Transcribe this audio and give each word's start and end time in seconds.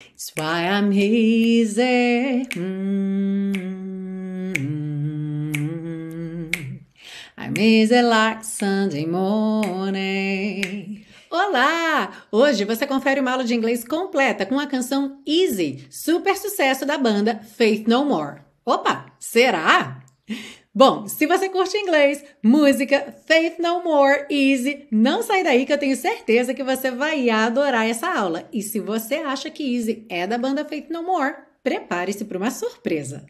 It's 0.00 0.32
why 0.36 0.66
I'm 0.66 0.92
easy. 0.92 2.46
Mm-hmm. 2.46 3.96
I'm 7.36 7.56
easy 7.56 8.02
like 8.02 8.44
Sunday 8.44 9.06
morning. 9.06 11.04
Olá! 11.30 12.12
Hoje 12.30 12.64
você 12.64 12.86
confere 12.86 13.20
uma 13.20 13.32
aula 13.32 13.44
de 13.44 13.54
inglês 13.54 13.84
completa 13.84 14.46
com 14.46 14.58
a 14.58 14.66
canção 14.66 15.20
Easy, 15.26 15.86
super 15.90 16.36
sucesso 16.36 16.86
da 16.86 16.96
banda 16.96 17.40
Faith 17.56 17.88
No 17.88 18.04
More. 18.04 18.40
Opa, 18.64 19.06
será? 19.18 20.02
Bom, 20.78 21.08
se 21.08 21.26
você 21.26 21.48
curte 21.48 21.76
inglês, 21.76 22.24
música, 22.40 23.12
Faith 23.26 23.58
No 23.58 23.82
More, 23.82 24.26
Easy, 24.30 24.86
não 24.92 25.24
sai 25.24 25.42
daí 25.42 25.66
que 25.66 25.72
eu 25.72 25.78
tenho 25.78 25.96
certeza 25.96 26.54
que 26.54 26.62
você 26.62 26.88
vai 26.88 27.28
adorar 27.28 27.88
essa 27.88 28.06
aula. 28.08 28.48
E 28.52 28.62
se 28.62 28.78
você 28.78 29.16
acha 29.16 29.50
que 29.50 29.74
Easy 29.74 30.06
é 30.08 30.24
da 30.24 30.38
banda 30.38 30.64
Faith 30.64 30.88
No 30.88 31.02
More, 31.02 31.34
prepare-se 31.64 32.24
para 32.24 32.38
uma 32.38 32.52
surpresa. 32.52 33.26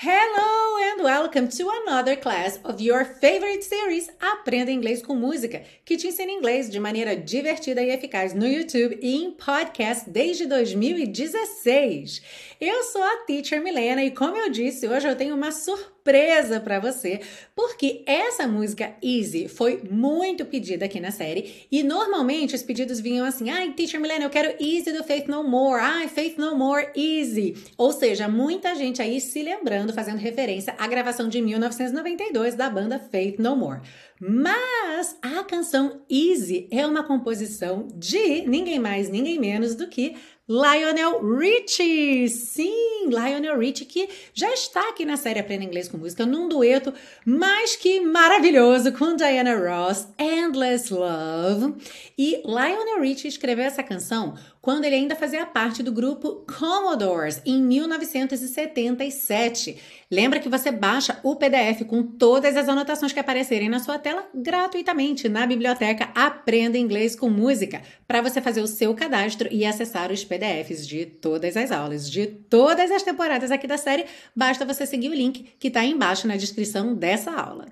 Hello 0.00 0.67
and 0.80 1.02
welcome 1.02 1.48
to 1.48 1.68
another 1.82 2.14
class 2.14 2.60
of 2.62 2.80
your 2.80 3.04
favorite 3.04 3.64
series 3.64 4.08
Aprenda 4.20 4.70
Inglês 4.70 5.02
com 5.02 5.16
Música, 5.16 5.60
que 5.84 5.96
te 5.96 6.06
ensina 6.06 6.30
inglês 6.30 6.70
de 6.70 6.78
maneira 6.78 7.16
divertida 7.16 7.82
e 7.82 7.90
eficaz 7.90 8.32
no 8.32 8.46
YouTube 8.46 8.96
e 9.02 9.16
em 9.16 9.32
podcast 9.32 10.08
desde 10.08 10.46
2016. 10.46 12.22
Eu 12.60 12.84
sou 12.84 13.02
a 13.02 13.16
Teacher 13.26 13.60
Milena 13.60 14.04
e 14.04 14.12
como 14.12 14.36
eu 14.36 14.50
disse, 14.50 14.86
hoje 14.86 15.08
eu 15.08 15.16
tenho 15.16 15.34
uma 15.34 15.50
surpresa 15.50 16.58
para 16.60 16.80
você, 16.80 17.20
porque 17.54 18.02
essa 18.06 18.46
música 18.46 18.94
Easy 19.02 19.46
foi 19.46 19.82
muito 19.90 20.44
pedida 20.44 20.86
aqui 20.86 20.98
na 21.00 21.10
série 21.10 21.66
e 21.70 21.82
normalmente 21.82 22.54
os 22.54 22.62
pedidos 22.62 22.98
vinham 22.98 23.26
assim: 23.26 23.50
"Ai, 23.50 23.72
Teacher 23.72 24.00
Milena, 24.00 24.24
eu 24.24 24.30
quero 24.30 24.54
Easy 24.58 24.90
do 24.90 25.04
Faith 25.04 25.28
No 25.28 25.44
More. 25.44 25.80
Ai, 25.82 26.08
Faith 26.08 26.38
No 26.38 26.56
More 26.56 26.88
Easy". 26.96 27.56
Ou 27.76 27.92
seja, 27.92 28.26
muita 28.26 28.74
gente 28.74 29.02
aí 29.02 29.20
se 29.20 29.42
lembrando 29.42 29.92
fazendo 29.92 30.18
referência 30.18 30.67
à 30.76 30.86
gravação 30.86 31.28
de 31.28 31.40
1992 31.40 32.54
da 32.54 32.68
banda 32.68 32.98
Faith 32.98 33.38
No 33.38 33.56
More. 33.56 33.80
Mas 34.20 35.16
a 35.22 35.44
canção 35.44 36.02
Easy 36.10 36.68
é 36.70 36.86
uma 36.86 37.04
composição 37.04 37.86
de 37.94 38.42
ninguém 38.42 38.78
mais, 38.78 39.08
ninguém 39.08 39.38
menos 39.38 39.74
do 39.74 39.86
que 39.86 40.16
Lionel 40.48 41.20
Richie! 41.36 42.26
Sim, 42.26 43.06
Lionel 43.06 43.58
Richie, 43.58 43.84
que 43.84 44.08
já 44.32 44.50
está 44.50 44.88
aqui 44.88 45.04
na 45.04 45.18
série 45.18 45.38
Aprenda 45.38 45.62
Inglês 45.62 45.88
com 45.88 45.98
Música, 45.98 46.24
num 46.24 46.48
dueto 46.48 46.92
mais 47.22 47.76
que 47.76 48.00
maravilhoso 48.00 48.90
com 48.92 49.14
Diana 49.14 49.54
Ross, 49.54 50.08
Endless 50.18 50.92
Love. 50.92 51.74
E 52.16 52.42
Lionel 52.46 52.98
Richie 52.98 53.28
escreveu 53.28 53.66
essa 53.66 53.82
canção 53.82 54.36
quando 54.60 54.84
ele 54.84 54.96
ainda 54.96 55.16
fazia 55.16 55.46
parte 55.46 55.82
do 55.82 55.92
grupo 55.92 56.44
Commodores, 56.58 57.40
em 57.46 57.62
1977. 57.62 59.78
Lembra 60.10 60.40
que 60.40 60.48
você 60.48 60.70
baixa 60.70 61.20
o 61.22 61.36
PDF 61.36 61.84
com 61.86 62.02
todas 62.02 62.56
as 62.56 62.68
anotações 62.68 63.12
que 63.12 63.20
aparecerem 63.20 63.68
na 63.68 63.78
sua 63.78 63.98
tela 63.98 64.26
gratuitamente 64.34 65.28
na 65.28 65.46
biblioteca 65.46 66.10
Aprenda 66.14 66.78
Inglês 66.78 67.14
com 67.14 67.28
Música, 67.28 67.82
para 68.06 68.22
você 68.22 68.40
fazer 68.40 68.60
o 68.60 68.66
seu 68.66 68.94
cadastro 68.94 69.48
e 69.50 69.64
acessar 69.64 70.10
os 70.10 70.24
PDFs 70.24 70.86
de 70.86 71.06
todas 71.06 71.56
as 71.56 71.70
aulas, 71.70 72.10
de 72.10 72.26
todas 72.26 72.90
as 72.90 73.02
temporadas 73.02 73.50
aqui 73.50 73.66
da 73.66 73.76
série. 73.76 74.06
Basta 74.34 74.64
você 74.64 74.86
seguir 74.86 75.10
o 75.10 75.14
link 75.14 75.54
que 75.58 75.68
está 75.68 75.84
embaixo 75.84 76.26
na 76.26 76.36
descrição 76.36 76.94
dessa 76.94 77.30
aula. 77.30 77.66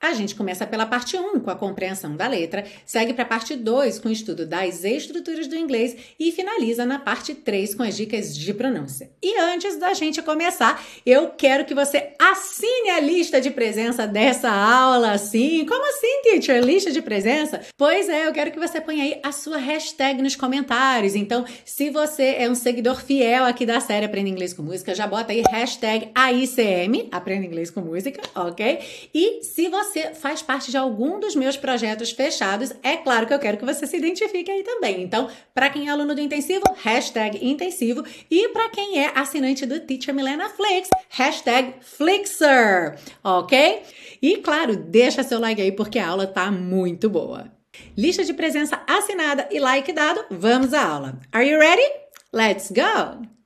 A 0.00 0.14
gente 0.14 0.36
começa 0.36 0.64
pela 0.64 0.86
parte 0.86 1.16
1, 1.16 1.40
com 1.40 1.50
a 1.50 1.56
compreensão 1.56 2.16
da 2.16 2.28
letra, 2.28 2.64
segue 2.86 3.12
para 3.12 3.24
a 3.24 3.26
parte 3.26 3.56
2, 3.56 3.98
com 3.98 4.08
o 4.08 4.12
estudo 4.12 4.46
das 4.46 4.84
estruturas 4.84 5.48
do 5.48 5.56
inglês 5.56 5.96
e 6.20 6.30
finaliza 6.30 6.86
na 6.86 7.00
parte 7.00 7.34
3 7.34 7.74
com 7.74 7.82
as 7.82 7.96
dicas 7.96 8.36
de 8.36 8.54
pronúncia. 8.54 9.10
E 9.20 9.36
antes 9.40 9.76
da 9.76 9.92
gente 9.94 10.22
começar, 10.22 10.80
eu 11.04 11.30
quero 11.30 11.64
que 11.64 11.74
você 11.74 12.12
assine 12.16 12.90
a 12.90 13.00
lista 13.00 13.40
de 13.40 13.50
presença 13.50 14.06
dessa 14.06 14.48
aula. 14.48 15.18
Sim, 15.18 15.66
como 15.66 15.84
assim, 15.88 16.22
teacher? 16.22 16.62
Lista 16.62 16.92
de 16.92 17.02
presença? 17.02 17.62
Pois 17.76 18.08
é, 18.08 18.28
eu 18.28 18.32
quero 18.32 18.52
que 18.52 18.58
você 18.60 18.80
ponha 18.80 19.02
aí 19.02 19.20
a 19.24 19.32
sua 19.32 19.56
hashtag 19.56 20.22
nos 20.22 20.36
comentários. 20.36 21.16
Então, 21.16 21.44
se 21.64 21.90
você 21.90 22.36
é 22.38 22.48
um 22.48 22.54
seguidor 22.54 23.02
fiel 23.02 23.44
aqui 23.44 23.66
da 23.66 23.80
série 23.80 24.06
Aprenda 24.06 24.28
Inglês 24.28 24.52
com 24.52 24.62
Música, 24.62 24.94
já 24.94 25.08
bota 25.08 25.32
aí 25.32 25.42
hashtag 25.50 26.12
AICM, 26.14 27.08
Aprenda 27.10 27.44
Inglês 27.44 27.68
com 27.68 27.80
Música, 27.80 28.22
ok? 28.36 28.78
E 29.12 29.42
se 29.42 29.68
você 29.68 29.87
você 29.88 30.14
faz 30.14 30.42
parte 30.42 30.70
de 30.70 30.76
algum 30.76 31.18
dos 31.18 31.34
meus 31.34 31.56
projetos 31.56 32.10
fechados, 32.10 32.72
é 32.82 32.96
claro 32.96 33.26
que 33.26 33.34
eu 33.34 33.38
quero 33.38 33.56
que 33.56 33.64
você 33.64 33.86
se 33.86 33.96
identifique 33.96 34.50
aí 34.50 34.62
também. 34.62 35.02
Então, 35.02 35.28
para 35.54 35.70
quem 35.70 35.88
é 35.88 35.90
aluno 35.90 36.14
do 36.14 36.20
intensivo, 36.20 36.62
hashtag 36.82 37.44
intensivo. 37.44 38.04
E 38.30 38.48
para 38.48 38.68
quem 38.68 39.02
é 39.02 39.12
assinante 39.14 39.66
do 39.66 39.80
Teacher 39.80 40.14
Milena 40.14 40.48
Flix, 40.50 40.88
hashtag 41.08 41.74
Flixer, 41.80 42.98
ok? 43.24 43.82
E 44.20 44.36
claro, 44.38 44.76
deixa 44.76 45.22
seu 45.22 45.40
like 45.40 45.60
aí 45.60 45.72
porque 45.72 45.98
a 45.98 46.08
aula 46.08 46.26
tá 46.26 46.50
muito 46.50 47.08
boa. 47.08 47.50
Lista 47.96 48.24
de 48.24 48.34
presença 48.34 48.80
assinada 48.86 49.48
e 49.50 49.58
like 49.58 49.92
dado, 49.92 50.24
vamos 50.30 50.74
à 50.74 50.84
aula. 50.84 51.18
Are 51.32 51.48
you 51.48 51.58
ready? 51.58 51.88
Let's 52.32 52.70
go! 52.70 53.37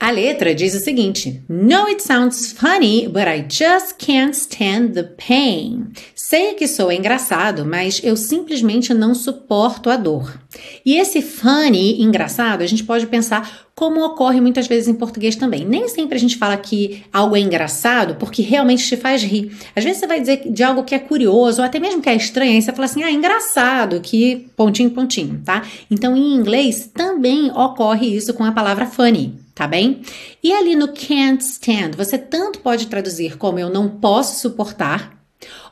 A 0.00 0.10
letra 0.10 0.54
diz 0.54 0.74
o 0.74 0.80
seguinte: 0.80 1.42
No, 1.48 1.86
it 1.86 2.02
sounds 2.02 2.52
funny, 2.52 3.08
but 3.08 3.24
I 3.26 3.44
just 3.48 3.96
can't 3.98 4.36
stand 4.36 4.92
the 4.92 5.02
pain. 5.04 5.88
Sei 6.14 6.54
que 6.54 6.68
sou 6.68 6.92
engraçado, 6.92 7.64
mas 7.64 8.00
eu 8.04 8.16
simplesmente 8.16 8.92
não 8.92 9.14
suporto 9.14 9.88
a 9.88 9.96
dor. 9.96 10.38
E 10.84 10.96
esse 10.96 11.22
funny, 11.22 12.02
engraçado, 12.02 12.62
a 12.62 12.66
gente 12.66 12.84
pode 12.84 13.06
pensar 13.06 13.68
como 13.74 14.04
ocorre 14.04 14.40
muitas 14.40 14.66
vezes 14.66 14.88
em 14.88 14.94
português 14.94 15.36
também. 15.36 15.64
Nem 15.64 15.88
sempre 15.88 16.16
a 16.16 16.20
gente 16.20 16.36
fala 16.36 16.56
que 16.56 17.04
algo 17.12 17.36
é 17.36 17.40
engraçado 17.40 18.16
porque 18.16 18.42
realmente 18.42 18.84
te 18.84 18.96
faz 18.96 19.22
rir. 19.22 19.56
Às 19.74 19.84
vezes 19.84 20.00
você 20.00 20.06
vai 20.06 20.20
dizer 20.20 20.50
de 20.50 20.62
algo 20.64 20.82
que 20.82 20.96
é 20.96 20.98
curioso, 20.98 21.62
ou 21.62 21.66
até 21.66 21.78
mesmo 21.78 22.02
que 22.02 22.08
é 22.08 22.14
estranho, 22.16 22.52
aí 22.52 22.60
você 22.60 22.72
fala 22.72 22.86
assim, 22.86 23.04
ah, 23.04 23.10
engraçado, 23.10 24.00
que 24.00 24.48
pontinho, 24.56 24.90
pontinho, 24.90 25.40
tá? 25.44 25.62
Então, 25.88 26.16
em 26.16 26.34
inglês 26.34 26.90
também 26.92 27.52
ocorre 27.52 28.16
isso 28.16 28.34
com 28.34 28.44
a 28.44 28.52
palavra 28.52 28.84
funny 28.84 29.47
tá 29.58 29.66
bem? 29.66 30.02
E 30.40 30.52
ali 30.52 30.76
no 30.76 30.86
can't 30.92 31.42
stand, 31.42 31.90
você 31.96 32.16
tanto 32.16 32.60
pode 32.60 32.86
traduzir 32.86 33.36
como 33.36 33.58
eu 33.58 33.68
não 33.68 33.88
posso 33.88 34.40
suportar, 34.40 35.18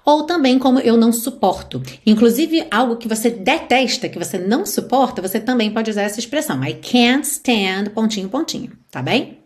ou 0.05 0.25
também 0.25 0.59
como 0.59 0.81
eu 0.81 0.97
não 0.97 1.13
suporto. 1.13 1.81
Inclusive, 2.05 2.67
algo 2.69 2.97
que 2.97 3.07
você 3.07 3.31
detesta, 3.31 4.09
que 4.09 4.19
você 4.19 4.39
não 4.39 4.67
suporta, 4.67 5.23
você 5.23 5.39
também 5.39 5.71
pode 5.71 5.89
usar 5.89 6.03
essa 6.03 6.19
expressão. 6.19 6.65
I 6.65 6.75
can't 6.75 7.25
stand, 7.25 7.91
pontinho, 7.95 8.29
pontinho, 8.29 8.73
tá 8.91 9.01
bem? 9.01 9.39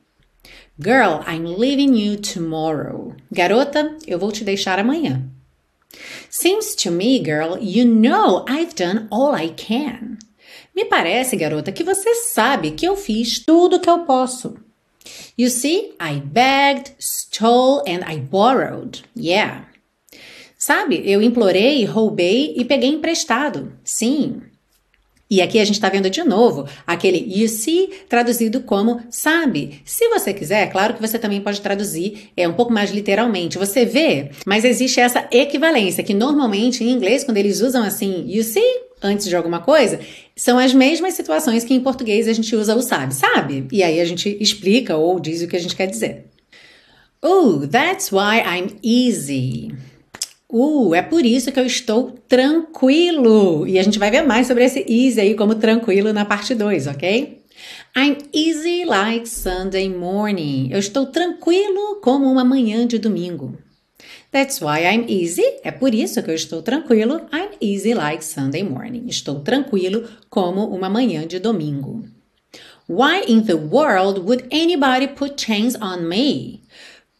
Girl, 0.82 1.20
I'm 1.28 1.58
leaving 1.58 1.94
you 1.98 2.16
tomorrow. 2.16 3.14
Garota, 3.30 3.94
eu 4.06 4.18
vou 4.18 4.32
te 4.32 4.42
deixar 4.42 4.78
amanhã. 4.78 5.22
Seems 6.30 6.74
to 6.76 6.90
me, 6.90 7.18
girl, 7.22 7.58
you 7.60 7.84
know 7.84 8.46
I've 8.48 8.74
done 8.74 9.06
all 9.10 9.34
I 9.34 9.50
can. 9.50 10.16
Me 10.74 10.84
parece, 10.84 11.36
garota, 11.36 11.72
que 11.72 11.84
você 11.84 12.14
sabe 12.14 12.72
que 12.72 12.86
eu 12.86 12.96
fiz 12.96 13.38
tudo 13.44 13.76
o 13.76 13.80
que 13.80 13.90
eu 13.90 14.00
posso. 14.00 14.56
You 15.36 15.50
see, 15.50 15.94
I 16.00 16.20
begged, 16.20 16.92
stole 16.98 17.82
and 17.88 18.04
I 18.10 18.18
borrowed. 18.18 19.02
Yeah. 19.16 19.66
Sabe, 20.58 21.02
eu 21.04 21.22
implorei, 21.22 21.84
roubei 21.84 22.54
e 22.56 22.64
peguei 22.64 22.90
emprestado. 22.90 23.72
Sim. 23.82 24.42
E 25.30 25.40
aqui 25.40 25.60
a 25.60 25.64
gente 25.64 25.76
está 25.76 25.88
vendo 25.88 26.10
de 26.10 26.24
novo 26.24 26.68
aquele 26.84 27.18
you 27.18 27.48
see 27.48 27.88
traduzido 28.08 28.60
como 28.62 29.00
sabe. 29.10 29.80
Se 29.84 30.08
você 30.08 30.34
quiser, 30.34 30.70
claro 30.72 30.94
que 30.94 31.00
você 31.00 31.20
também 31.20 31.40
pode 31.40 31.60
traduzir 31.60 32.30
é 32.36 32.48
um 32.48 32.52
pouco 32.52 32.72
mais 32.72 32.90
literalmente. 32.90 33.56
Você 33.56 33.86
vê, 33.86 34.32
mas 34.44 34.64
existe 34.64 34.98
essa 34.98 35.28
equivalência 35.30 36.02
que 36.02 36.12
normalmente 36.12 36.82
em 36.82 36.90
inglês 36.90 37.22
quando 37.22 37.36
eles 37.36 37.60
usam 37.60 37.84
assim 37.84 38.24
you 38.26 38.42
see 38.42 38.89
antes 39.02 39.26
de 39.26 39.36
alguma 39.36 39.60
coisa, 39.60 40.00
são 40.36 40.58
as 40.58 40.72
mesmas 40.74 41.14
situações 41.14 41.64
que 41.64 41.74
em 41.74 41.80
português 41.80 42.28
a 42.28 42.32
gente 42.32 42.54
usa 42.54 42.74
o 42.74 42.82
sabe, 42.82 43.14
sabe? 43.14 43.66
E 43.72 43.82
aí 43.82 44.00
a 44.00 44.04
gente 44.04 44.36
explica 44.40 44.96
ou 44.96 45.18
diz 45.18 45.42
o 45.42 45.48
que 45.48 45.56
a 45.56 45.60
gente 45.60 45.76
quer 45.76 45.86
dizer. 45.86 46.26
Oh, 47.22 47.66
that's 47.66 48.10
why 48.10 48.40
I'm 48.40 48.76
easy. 48.82 49.72
Uh, 50.52 50.94
é 50.94 51.02
por 51.02 51.24
isso 51.24 51.52
que 51.52 51.60
eu 51.60 51.66
estou 51.66 52.12
tranquilo. 52.28 53.66
E 53.66 53.78
a 53.78 53.82
gente 53.82 53.98
vai 53.98 54.10
ver 54.10 54.22
mais 54.22 54.46
sobre 54.46 54.64
esse 54.64 54.84
easy 54.88 55.20
aí 55.20 55.34
como 55.34 55.54
tranquilo 55.54 56.12
na 56.12 56.24
parte 56.24 56.54
2, 56.54 56.86
ok? 56.88 57.40
I'm 57.96 58.16
easy 58.32 58.84
like 58.84 59.28
Sunday 59.28 59.88
morning. 59.88 60.70
Eu 60.72 60.78
estou 60.78 61.06
tranquilo 61.06 62.00
como 62.02 62.30
uma 62.30 62.44
manhã 62.44 62.86
de 62.86 62.98
domingo. 62.98 63.58
That's 64.32 64.60
why 64.60 64.84
I'm 64.84 65.06
easy. 65.08 65.42
É 65.64 65.72
por 65.72 65.92
isso 65.92 66.22
que 66.22 66.30
eu 66.30 66.34
estou 66.34 66.62
tranquilo. 66.62 67.22
I'm 67.32 67.56
easy 67.60 67.94
like 67.94 68.24
Sunday 68.24 68.62
morning. 68.62 69.06
Estou 69.08 69.40
tranquilo 69.40 70.08
como 70.28 70.66
uma 70.66 70.88
manhã 70.88 71.26
de 71.26 71.40
domingo. 71.40 72.04
Why 72.88 73.24
in 73.26 73.42
the 73.42 73.54
world 73.54 74.20
would 74.20 74.46
anybody 74.52 75.08
put 75.08 75.40
chains 75.44 75.74
on 75.76 76.02
me? 76.08 76.62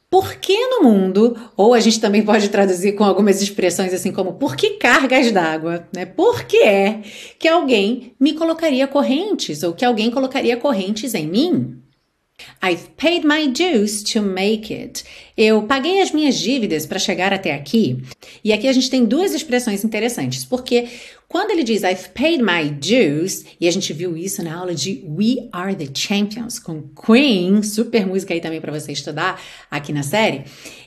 Por 0.09 0.35
que 0.37 0.67
no 0.67 0.83
mundo, 0.83 1.37
ou 1.57 1.73
a 1.73 1.79
gente 1.79 2.01
também 2.01 2.25
pode 2.25 2.49
traduzir 2.49 2.93
com 2.93 3.05
algumas 3.05 3.41
expressões 3.41 3.95
assim 3.95 4.11
como 4.11 4.35
por 4.35 4.57
que 4.57 4.71
cargas 4.71 5.31
d'água, 5.31 5.87
né? 5.95 6.05
Por 6.05 6.45
que 6.45 6.63
é 6.63 7.03
que 7.39 7.47
alguém 7.47 8.15
me 8.19 8.35
colocaria 8.35 8.89
correntes 8.89 9.63
ou 9.63 9.73
que 9.73 9.85
alguém 9.85 10.11
colocaria 10.11 10.57
correntes 10.57 11.15
em 11.15 11.29
mim? 11.29 11.81
I've 12.63 12.89
paid 12.97 13.25
my 13.27 13.47
dues 13.49 14.03
to 14.13 14.23
make 14.23 14.73
it. 14.73 15.05
Eu 15.37 15.63
paguei 15.63 16.01
as 16.01 16.13
minhas 16.13 16.39
dívidas 16.39 16.87
para 16.87 16.99
chegar 16.99 17.33
até 17.33 17.55
aqui. 17.55 18.03
E 18.45 18.53
aqui 18.53 18.69
a 18.69 18.73
gente 18.73 18.91
tem 18.91 19.05
duas 19.05 19.33
expressões 19.33 19.85
interessantes, 19.85 20.45
porque 20.45 20.89
quando 21.31 21.53
ele 21.53 21.63
diz 21.63 21.85
I've 21.85 22.09
paid 22.09 22.43
my 22.43 22.69
dues, 22.69 23.45
e 23.61 23.69
a 23.69 23.71
gente 23.71 23.93
viu 23.93 24.17
isso 24.17 24.43
na 24.43 24.53
aula 24.53 24.75
de 24.75 25.05
We 25.07 25.49
Are 25.53 25.77
the 25.77 25.87
Champions 25.95 26.59
com 26.59 26.83
Queen, 27.07 27.63
super 27.63 28.05
música 28.05 28.35
aí 28.35 28.41
também 28.41 28.61
para 28.61 28.73
você 28.73 28.91
estudar 28.91 29.41
aqui 29.71 29.93
na 29.93 30.03
série. 30.03 30.43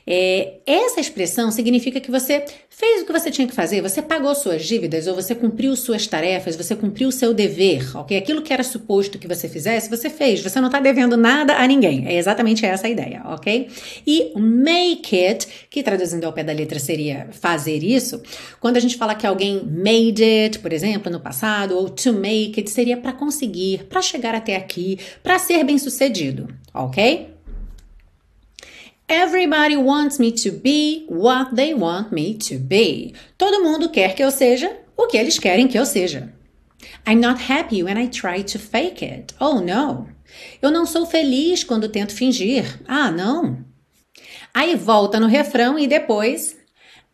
É, 0.06 0.56
essa 0.66 1.00
expressão 1.00 1.50
significa 1.50 1.98
que 1.98 2.10
você 2.10 2.44
fez 2.68 3.00
o 3.00 3.06
que 3.06 3.12
você 3.12 3.30
tinha 3.30 3.48
que 3.48 3.54
fazer, 3.54 3.80
você 3.80 4.02
pagou 4.02 4.34
suas 4.34 4.66
dívidas 4.66 5.06
ou 5.06 5.14
você 5.14 5.34
cumpriu 5.34 5.74
suas 5.76 6.06
tarefas, 6.06 6.56
você 6.56 6.76
cumpriu 6.76 7.08
o 7.08 7.12
seu 7.12 7.32
dever, 7.32 7.96
ok? 7.96 8.14
Aquilo 8.14 8.42
que 8.42 8.52
era 8.52 8.62
suposto 8.62 9.18
que 9.18 9.26
você 9.26 9.48
fizesse, 9.48 9.88
você 9.88 10.10
fez. 10.10 10.42
Você 10.42 10.60
não 10.60 10.66
está 10.66 10.78
devendo 10.78 11.16
nada 11.16 11.54
a 11.56 11.66
ninguém. 11.66 12.06
É 12.06 12.18
exatamente 12.18 12.66
essa 12.66 12.86
a 12.86 12.90
ideia, 12.90 13.22
ok? 13.24 13.68
E 14.06 14.38
make 14.38 15.16
it, 15.16 15.48
que 15.70 15.82
traduzindo 15.82 16.24
ao 16.24 16.34
pé 16.34 16.44
da 16.44 16.52
letra 16.52 16.78
seria 16.78 17.28
fazer 17.30 17.82
isso, 17.82 18.20
quando 18.60 18.76
a 18.76 18.80
gente 18.80 18.98
fala 18.98 19.14
que 19.14 19.26
alguém 19.26 19.64
made 19.64 20.22
it, 20.22 20.33
por 20.60 20.72
exemplo, 20.72 21.10
no 21.10 21.20
passado, 21.20 21.76
ou 21.76 21.88
to 21.88 22.12
make 22.12 22.58
it, 22.58 22.70
seria 22.70 22.96
para 22.96 23.12
conseguir, 23.12 23.84
para 23.84 24.02
chegar 24.02 24.34
até 24.34 24.56
aqui, 24.56 24.98
para 25.22 25.38
ser 25.38 25.64
bem 25.64 25.78
sucedido, 25.78 26.48
ok? 26.72 27.34
Everybody 29.08 29.76
wants 29.76 30.18
me 30.18 30.32
to 30.32 30.52
be 30.52 31.04
what 31.10 31.54
they 31.54 31.74
want 31.74 32.10
me 32.10 32.34
to 32.34 32.58
be. 32.58 33.12
Todo 33.36 33.62
mundo 33.62 33.90
quer 33.90 34.14
que 34.14 34.24
eu 34.24 34.30
seja 34.30 34.78
o 34.96 35.06
que 35.06 35.18
eles 35.18 35.38
querem 35.38 35.68
que 35.68 35.78
eu 35.78 35.84
seja. 35.84 36.32
I'm 37.06 37.20
not 37.20 37.38
happy 37.52 37.82
when 37.82 37.98
I 37.98 38.08
try 38.08 38.42
to 38.44 38.58
fake 38.58 39.04
it. 39.04 39.34
Oh 39.38 39.60
no. 39.60 40.08
Eu 40.60 40.70
não 40.70 40.86
sou 40.86 41.04
feliz 41.04 41.62
quando 41.62 41.88
tento 41.88 42.14
fingir. 42.14 42.80
Ah, 42.88 43.10
não. 43.10 43.64
Aí 44.54 44.74
volta 44.74 45.20
no 45.20 45.26
refrão 45.26 45.78
e 45.78 45.86
depois 45.86 46.56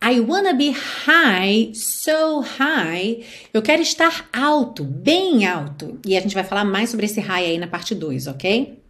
I 0.03 0.19
wanna 0.21 0.55
be 0.55 0.71
high, 0.71 1.73
so 1.75 2.41
high. 2.41 3.23
Eu 3.53 3.61
quero 3.61 3.83
estar 3.83 4.29
alto, 4.33 4.83
bem 4.83 5.47
alto. 5.47 6.01
E 6.07 6.17
a 6.17 6.21
gente 6.21 6.35
vai 6.35 6.43
falar 6.43 6.65
mais 6.65 6.89
sobre 6.89 7.05
esse 7.05 7.21
high 7.21 7.45
aí 7.45 7.59
na 7.59 7.67
parte 7.67 7.95
2, 7.95 8.27
ok? 8.27 8.83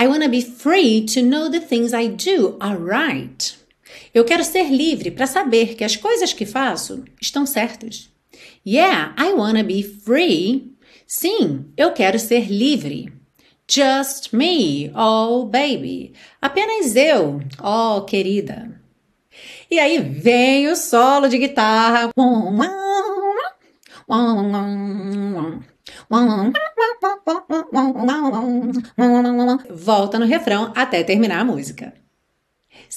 I 0.00 0.06
want 0.08 0.24
to 0.24 0.28
be 0.28 0.42
free 0.42 1.02
to 1.14 1.22
know 1.22 1.48
the 1.48 1.60
things 1.60 1.92
I 1.92 2.08
do 2.08 2.56
are 2.58 2.76
right. 2.76 3.54
Eu 4.12 4.24
quero 4.24 4.42
ser 4.42 4.68
livre 4.68 5.12
para 5.12 5.28
saber 5.28 5.76
que 5.76 5.84
as 5.84 5.94
coisas 5.94 6.32
que 6.32 6.44
faço 6.44 7.04
estão 7.20 7.46
certas. 7.46 8.10
Yeah, 8.66 9.14
I 9.16 9.34
want 9.34 9.58
to 9.58 9.64
be 9.64 9.82
free. 9.82 10.72
Sim, 11.06 11.66
eu 11.76 11.92
quero 11.92 12.18
ser 12.18 12.50
livre. 12.50 13.12
Just 13.70 14.32
me, 14.32 14.90
oh 14.94 15.46
baby. 15.46 16.14
Apenas 16.40 16.96
eu, 16.96 17.40
oh 17.62 18.00
querida. 18.02 18.81
E 19.72 19.80
aí 19.80 19.98
vem 19.98 20.68
o 20.68 20.76
solo 20.76 21.30
de 21.30 21.38
guitarra. 21.38 22.10
Volta 29.70 30.18
no 30.18 30.26
refrão 30.26 30.74
até 30.76 31.02
terminar 31.02 31.40
a 31.40 31.44
música. 31.46 32.01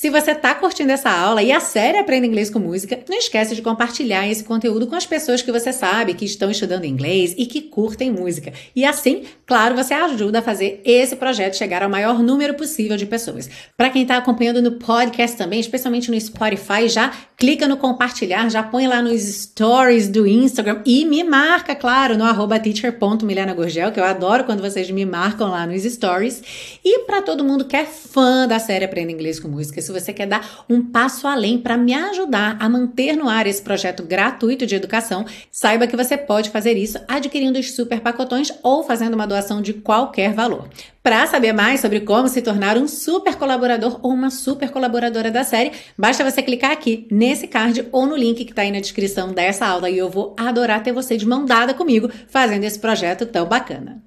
Se 0.05 0.11
você 0.11 0.33
está 0.33 0.53
curtindo 0.53 0.91
essa 0.91 1.09
aula 1.09 1.41
e 1.41 1.51
a 1.51 1.59
série 1.59 1.97
Aprenda 1.97 2.27
Inglês 2.27 2.51
com 2.51 2.59
Música, 2.59 2.99
não 3.09 3.17
esquece 3.17 3.55
de 3.55 3.61
compartilhar 3.63 4.27
esse 4.27 4.43
conteúdo 4.43 4.85
com 4.85 4.95
as 4.95 5.07
pessoas 5.07 5.41
que 5.41 5.51
você 5.51 5.73
sabe 5.73 6.13
que 6.13 6.25
estão 6.25 6.51
estudando 6.51 6.85
inglês 6.85 7.33
e 7.35 7.47
que 7.47 7.59
curtem 7.59 8.11
música. 8.11 8.53
E 8.75 8.85
assim, 8.85 9.23
claro, 9.47 9.75
você 9.75 9.95
ajuda 9.95 10.37
a 10.37 10.41
fazer 10.43 10.79
esse 10.85 11.15
projeto 11.15 11.57
chegar 11.57 11.81
ao 11.81 11.89
maior 11.89 12.21
número 12.21 12.53
possível 12.53 12.97
de 12.97 13.07
pessoas. 13.07 13.49
Para 13.75 13.89
quem 13.89 14.03
está 14.03 14.17
acompanhando 14.17 14.61
no 14.61 14.73
podcast 14.73 15.35
também, 15.35 15.59
especialmente 15.59 16.11
no 16.11 16.21
Spotify, 16.21 16.87
já 16.87 17.11
clica 17.37 17.67
no 17.67 17.77
compartilhar, 17.77 18.49
já 18.49 18.63
põe 18.63 18.87
lá 18.87 19.01
nos 19.01 19.21
stories 19.21 20.07
do 20.07 20.25
Instagram 20.25 20.81
e 20.85 21.05
me 21.05 21.23
marca, 21.23 21.75
claro, 21.75 22.17
no 22.17 22.23
arroba 22.23 22.59
teacher.milenagurgel, 22.59 23.91
que 23.91 23.99
eu 23.99 24.03
adoro 24.03 24.45
quando 24.45 24.61
vocês 24.61 24.89
me 24.89 25.05
marcam 25.05 25.49
lá 25.49 25.65
nos 25.67 25.83
stories. 25.83 26.79
E 26.83 26.99
para 26.99 27.21
todo 27.21 27.43
mundo 27.43 27.65
que 27.65 27.75
é 27.75 27.85
fã 27.85 28.47
da 28.47 28.59
série 28.59 28.85
Aprenda 28.85 29.11
Inglês 29.11 29.39
com 29.39 29.47
Música, 29.47 29.81
se 29.81 29.91
você 29.91 30.13
quer 30.13 30.27
dar 30.27 30.65
um 30.69 30.81
passo 30.81 31.27
além 31.27 31.57
para 31.57 31.77
me 31.77 31.93
ajudar 31.93 32.57
a 32.59 32.69
manter 32.69 33.15
no 33.15 33.27
ar 33.27 33.47
esse 33.47 33.61
projeto 33.61 34.03
gratuito 34.03 34.65
de 34.65 34.75
educação, 34.75 35.25
saiba 35.51 35.87
que 35.87 35.97
você 35.97 36.17
pode 36.17 36.49
fazer 36.49 36.77
isso 36.77 36.99
adquirindo 37.07 37.59
os 37.59 37.73
super 37.73 37.99
pacotões 37.99 38.51
ou 38.63 38.83
fazendo 38.83 39.13
uma 39.13 39.27
doação 39.27 39.61
de 39.61 39.73
qualquer 39.73 40.33
valor. 40.33 40.67
Para 41.05 41.27
saber 41.27 41.53
mais 41.53 41.81
sobre 41.81 41.99
como 41.99 42.27
se 42.27 42.41
tornar 42.41 42.79
um 42.79 42.87
super 42.87 43.35
colaborador 43.35 43.99
ou 44.01 44.11
uma 44.11 44.31
super 44.31 44.71
colaboradora 44.71 45.29
da 45.29 45.43
série, 45.43 45.71
basta 45.95 46.23
você 46.23 46.41
clicar 46.41 46.71
aqui 46.71 47.07
nesse 47.11 47.45
card 47.45 47.87
ou 47.91 48.07
no 48.07 48.15
link 48.15 48.43
que 48.43 48.51
está 48.51 48.63
aí 48.63 48.71
na 48.71 48.79
descrição 48.79 49.31
dessa 49.31 49.67
aula 49.67 49.87
e 49.87 49.99
eu 49.99 50.09
vou 50.09 50.35
adorar 50.35 50.81
ter 50.81 50.91
você 50.91 51.15
de 51.15 51.23
mão 51.23 51.45
dada 51.45 51.75
comigo 51.75 52.09
fazendo 52.27 52.63
esse 52.63 52.79
projeto 52.79 53.23
tão 53.27 53.45
bacana. 53.47 54.01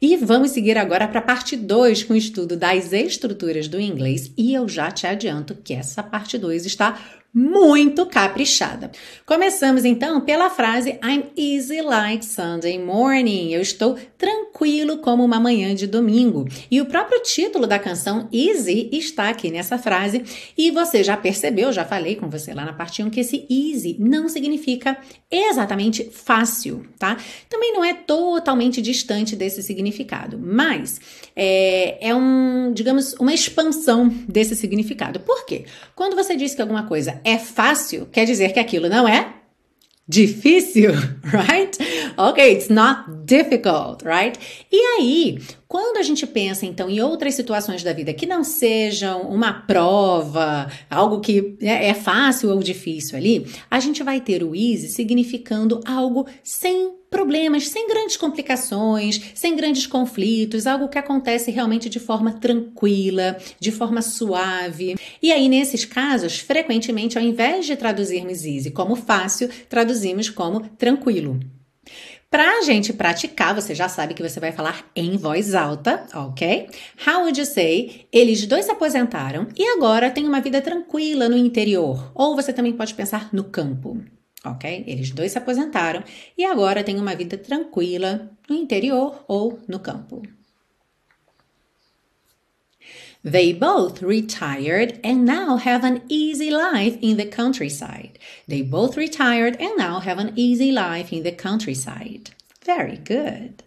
E 0.00 0.16
vamos 0.16 0.52
seguir 0.52 0.78
agora 0.78 1.08
para 1.08 1.18
a 1.18 1.22
parte 1.22 1.56
2 1.56 2.04
com 2.04 2.14
o 2.14 2.16
estudo 2.16 2.56
das 2.56 2.92
estruturas 2.92 3.66
do 3.66 3.80
inglês 3.80 4.30
e 4.38 4.54
eu 4.54 4.68
já 4.68 4.92
te 4.92 5.08
adianto 5.08 5.56
que 5.56 5.74
essa 5.74 6.04
parte 6.04 6.38
2 6.38 6.66
está 6.66 6.96
muito 7.34 8.06
caprichada. 8.06 8.92
Começamos 9.26 9.84
então 9.84 10.20
pela 10.20 10.48
frase 10.48 11.00
I'm 11.02 11.24
easy 11.36 11.82
like 11.82 12.24
Sunday 12.24 12.78
morning. 12.78 13.50
Eu 13.50 13.60
estou 13.60 13.98
tranquilo 14.16 14.98
como 14.98 15.24
uma 15.24 15.40
manhã 15.40 15.74
de 15.74 15.88
domingo. 15.88 16.46
E 16.70 16.80
o 16.80 16.86
próprio 16.86 17.20
título 17.22 17.66
da 17.66 17.78
canção 17.78 18.28
Easy 18.32 18.88
está 18.92 19.30
aqui 19.30 19.50
nessa 19.50 19.76
frase. 19.76 20.22
E 20.56 20.70
você 20.70 21.02
já 21.02 21.16
percebeu, 21.16 21.72
já 21.72 21.84
falei 21.84 22.14
com 22.14 22.30
você 22.30 22.54
lá 22.54 22.64
na 22.64 22.72
parte 22.72 23.02
1 23.02 23.10
que 23.10 23.20
esse 23.20 23.44
easy 23.50 23.96
não 23.98 24.28
significa 24.28 24.96
exatamente 25.28 26.04
fácil, 26.12 26.86
tá? 26.98 27.16
Também 27.48 27.72
não 27.72 27.84
é 27.84 27.94
totalmente 27.94 28.80
distante 28.80 29.34
desse 29.34 29.60
significado, 29.62 30.38
mas 30.38 31.00
é, 31.34 32.08
é 32.08 32.14
um, 32.14 32.72
digamos, 32.72 33.14
uma 33.14 33.34
expansão 33.34 34.08
desse 34.28 34.54
significado. 34.54 35.18
Por 35.18 35.44
quê? 35.44 35.64
Quando 35.96 36.14
você 36.14 36.36
diz 36.36 36.54
que 36.54 36.62
alguma 36.62 36.86
coisa 36.86 37.20
é 37.24 37.38
fácil, 37.38 38.06
quer 38.12 38.24
dizer 38.24 38.52
que 38.52 38.60
aquilo 38.60 38.88
não 38.88 39.08
é 39.08 39.34
difícil, 40.06 40.90
right? 41.24 41.78
Ok, 42.16 42.52
it's 42.52 42.68
not 42.68 43.10
difficult, 43.24 44.04
right? 44.04 44.38
E 44.70 44.76
aí, 44.76 45.38
quando 45.66 45.96
a 45.96 46.02
gente 46.02 46.26
pensa 46.26 46.66
então 46.66 46.90
em 46.90 47.00
outras 47.00 47.34
situações 47.34 47.82
da 47.82 47.92
vida 47.92 48.12
que 48.12 48.26
não 48.26 48.44
sejam 48.44 49.22
uma 49.22 49.52
prova, 49.52 50.70
algo 50.90 51.20
que 51.20 51.56
é, 51.62 51.88
é 51.88 51.94
fácil 51.94 52.50
ou 52.50 52.62
difícil 52.62 53.16
ali, 53.16 53.46
a 53.70 53.80
gente 53.80 54.02
vai 54.02 54.20
ter 54.20 54.42
o 54.44 54.54
easy 54.54 54.88
significando 54.88 55.80
algo 55.86 56.26
sem 56.42 56.92
problemas, 57.14 57.68
sem 57.68 57.86
grandes 57.86 58.16
complicações, 58.16 59.20
sem 59.36 59.54
grandes 59.54 59.86
conflitos, 59.86 60.66
algo 60.66 60.88
que 60.88 60.98
acontece 60.98 61.52
realmente 61.52 61.88
de 61.88 62.00
forma 62.00 62.32
tranquila, 62.32 63.38
de 63.60 63.70
forma 63.70 64.02
suave. 64.02 64.96
E 65.22 65.30
aí, 65.30 65.48
nesses 65.48 65.84
casos, 65.84 66.40
frequentemente, 66.40 67.16
ao 67.16 67.22
invés 67.22 67.66
de 67.66 67.76
traduzirmos 67.76 68.44
easy 68.44 68.72
como 68.72 68.96
fácil, 68.96 69.48
traduzimos 69.68 70.28
como 70.28 70.68
tranquilo. 70.76 71.38
Para 72.28 72.58
a 72.58 72.62
gente 72.62 72.92
praticar, 72.92 73.54
você 73.54 73.76
já 73.76 73.88
sabe 73.88 74.12
que 74.12 74.22
você 74.22 74.40
vai 74.40 74.50
falar 74.50 74.84
em 74.96 75.16
voz 75.16 75.54
alta, 75.54 76.04
ok? 76.12 76.66
How 77.06 77.20
would 77.20 77.38
you 77.38 77.46
say? 77.46 78.08
Eles 78.10 78.44
dois 78.44 78.64
se 78.64 78.72
aposentaram 78.72 79.46
e 79.56 79.64
agora 79.76 80.10
têm 80.10 80.26
uma 80.26 80.40
vida 80.40 80.60
tranquila 80.60 81.28
no 81.28 81.36
interior. 81.36 82.10
Ou 82.12 82.34
você 82.34 82.52
também 82.52 82.72
pode 82.72 82.92
pensar 82.92 83.28
no 83.32 83.44
campo 83.44 84.02
ok? 84.44 84.84
Eles 84.86 85.10
dois 85.10 85.32
se 85.32 85.38
aposentaram 85.38 86.02
e 86.36 86.44
agora 86.44 86.84
têm 86.84 86.98
uma 86.98 87.14
vida 87.14 87.38
tranquila 87.38 88.30
no 88.48 88.56
interior 88.56 89.24
ou 89.26 89.58
no 89.66 89.78
campo. 89.78 90.22
They 93.24 93.54
both 93.54 94.02
retired 94.02 95.00
and 95.02 95.24
now 95.24 95.56
have 95.56 95.82
an 95.82 96.02
easy 96.10 96.50
life 96.50 96.98
in 97.00 97.16
the 97.16 97.24
countryside. 97.24 98.18
They 98.46 98.62
both 98.62 98.98
retired 98.98 99.56
and 99.58 99.78
now 99.78 100.00
have 100.00 100.20
an 100.20 100.34
easy 100.36 100.70
life 100.70 101.10
in 101.10 101.22
the 101.22 101.32
countryside. 101.32 102.32
Very 102.62 102.98
good. 102.98 103.62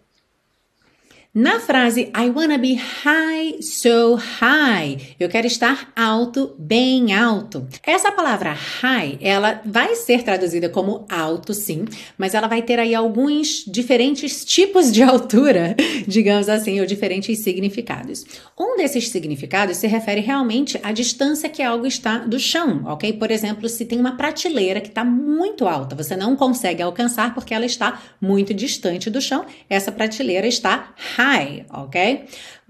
Na 1.34 1.60
frase 1.60 2.10
I 2.16 2.30
wanna 2.30 2.56
be 2.56 2.74
high, 2.74 3.60
so 3.60 4.14
high, 4.40 4.96
eu 5.20 5.28
quero 5.28 5.46
estar 5.46 5.92
alto, 5.94 6.56
bem 6.58 7.12
alto. 7.14 7.68
Essa 7.82 8.10
palavra 8.10 8.54
high, 8.54 9.18
ela 9.20 9.60
vai 9.62 9.94
ser 9.94 10.22
traduzida 10.22 10.70
como 10.70 11.04
alto, 11.06 11.52
sim, 11.52 11.84
mas 12.16 12.32
ela 12.32 12.48
vai 12.48 12.62
ter 12.62 12.78
aí 12.78 12.94
alguns 12.94 13.62
diferentes 13.66 14.42
tipos 14.42 14.90
de 14.90 15.02
altura, 15.02 15.76
digamos 16.08 16.48
assim, 16.48 16.80
ou 16.80 16.86
diferentes 16.86 17.40
significados. 17.40 18.24
Um 18.58 18.78
desses 18.78 19.10
significados 19.10 19.76
se 19.76 19.86
refere 19.86 20.22
realmente 20.22 20.80
à 20.82 20.92
distância 20.92 21.50
que 21.50 21.62
algo 21.62 21.86
está 21.86 22.18
do 22.18 22.40
chão, 22.40 22.84
ok? 22.86 23.12
Por 23.12 23.30
exemplo, 23.30 23.68
se 23.68 23.84
tem 23.84 24.00
uma 24.00 24.16
prateleira 24.16 24.80
que 24.80 24.88
está 24.88 25.04
muito 25.04 25.68
alta, 25.68 25.94
você 25.94 26.16
não 26.16 26.34
consegue 26.34 26.82
alcançar 26.82 27.34
porque 27.34 27.52
ela 27.52 27.66
está 27.66 28.00
muito 28.18 28.54
distante 28.54 29.10
do 29.10 29.20
chão, 29.20 29.44
essa 29.68 29.92
prateleira 29.92 30.46
está 30.46 30.94
high, 31.18 31.66
ok? 31.74 31.96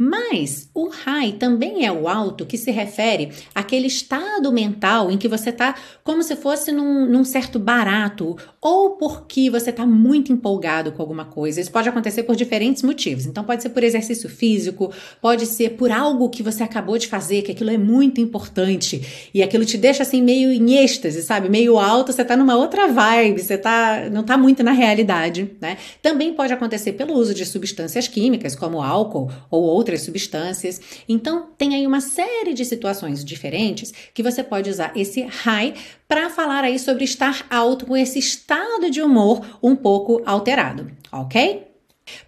Mas 0.00 0.70
o 0.72 0.88
high 0.88 1.32
também 1.32 1.84
é 1.84 1.90
o 1.90 2.06
alto 2.06 2.46
que 2.46 2.56
se 2.56 2.70
refere 2.70 3.30
àquele 3.52 3.88
estado 3.88 4.52
mental 4.52 5.10
em 5.10 5.18
que 5.18 5.26
você 5.26 5.50
está 5.50 5.74
como 6.04 6.22
se 6.22 6.36
fosse 6.36 6.70
num, 6.70 7.04
num 7.04 7.24
certo 7.24 7.58
barato 7.58 8.36
ou 8.60 8.90
porque 8.90 9.50
você 9.50 9.70
está 9.70 9.84
muito 9.84 10.32
empolgado 10.32 10.92
com 10.92 11.02
alguma 11.02 11.24
coisa. 11.24 11.60
Isso 11.60 11.72
pode 11.72 11.88
acontecer 11.88 12.22
por 12.22 12.36
diferentes 12.36 12.84
motivos. 12.84 13.26
Então, 13.26 13.42
pode 13.42 13.60
ser 13.60 13.70
por 13.70 13.82
exercício 13.82 14.28
físico, 14.28 14.92
pode 15.20 15.46
ser 15.46 15.70
por 15.70 15.90
algo 15.90 16.28
que 16.28 16.44
você 16.44 16.62
acabou 16.62 16.96
de 16.96 17.08
fazer, 17.08 17.42
que 17.42 17.50
aquilo 17.50 17.70
é 17.70 17.78
muito 17.78 18.20
importante 18.20 19.30
e 19.34 19.42
aquilo 19.42 19.64
te 19.64 19.76
deixa 19.76 20.04
assim 20.04 20.22
meio 20.22 20.52
em 20.52 20.76
êxtase, 20.76 21.22
sabe? 21.22 21.48
Meio 21.48 21.76
alto, 21.76 22.12
você 22.12 22.22
está 22.22 22.36
numa 22.36 22.56
outra 22.56 22.86
vibe, 22.86 23.42
você 23.42 23.58
tá, 23.58 24.08
não 24.12 24.20
está 24.20 24.36
muito 24.36 24.62
na 24.62 24.72
realidade, 24.72 25.50
né? 25.60 25.76
Também 26.00 26.32
pode 26.34 26.52
acontecer 26.52 26.92
pelo 26.92 27.14
uso 27.14 27.34
de 27.34 27.44
substâncias 27.44 28.06
químicas, 28.06 28.54
como 28.54 28.80
álcool 28.80 29.28
ou 29.50 29.62
outras 29.62 29.87
outras 29.88 30.02
substâncias. 30.02 30.80
Então, 31.08 31.48
tem 31.56 31.74
aí 31.74 31.86
uma 31.86 32.00
série 32.00 32.52
de 32.52 32.64
situações 32.64 33.24
diferentes 33.24 33.92
que 34.12 34.22
você 34.22 34.44
pode 34.44 34.68
usar 34.68 34.92
esse 34.94 35.22
high 35.22 35.74
para 36.06 36.28
falar 36.28 36.62
aí 36.62 36.78
sobre 36.78 37.04
estar 37.04 37.46
alto 37.48 37.86
com 37.86 37.96
esse 37.96 38.18
estado 38.18 38.90
de 38.90 39.00
humor 39.00 39.58
um 39.62 39.74
pouco 39.74 40.22
alterado, 40.26 40.90
ok? 41.10 41.66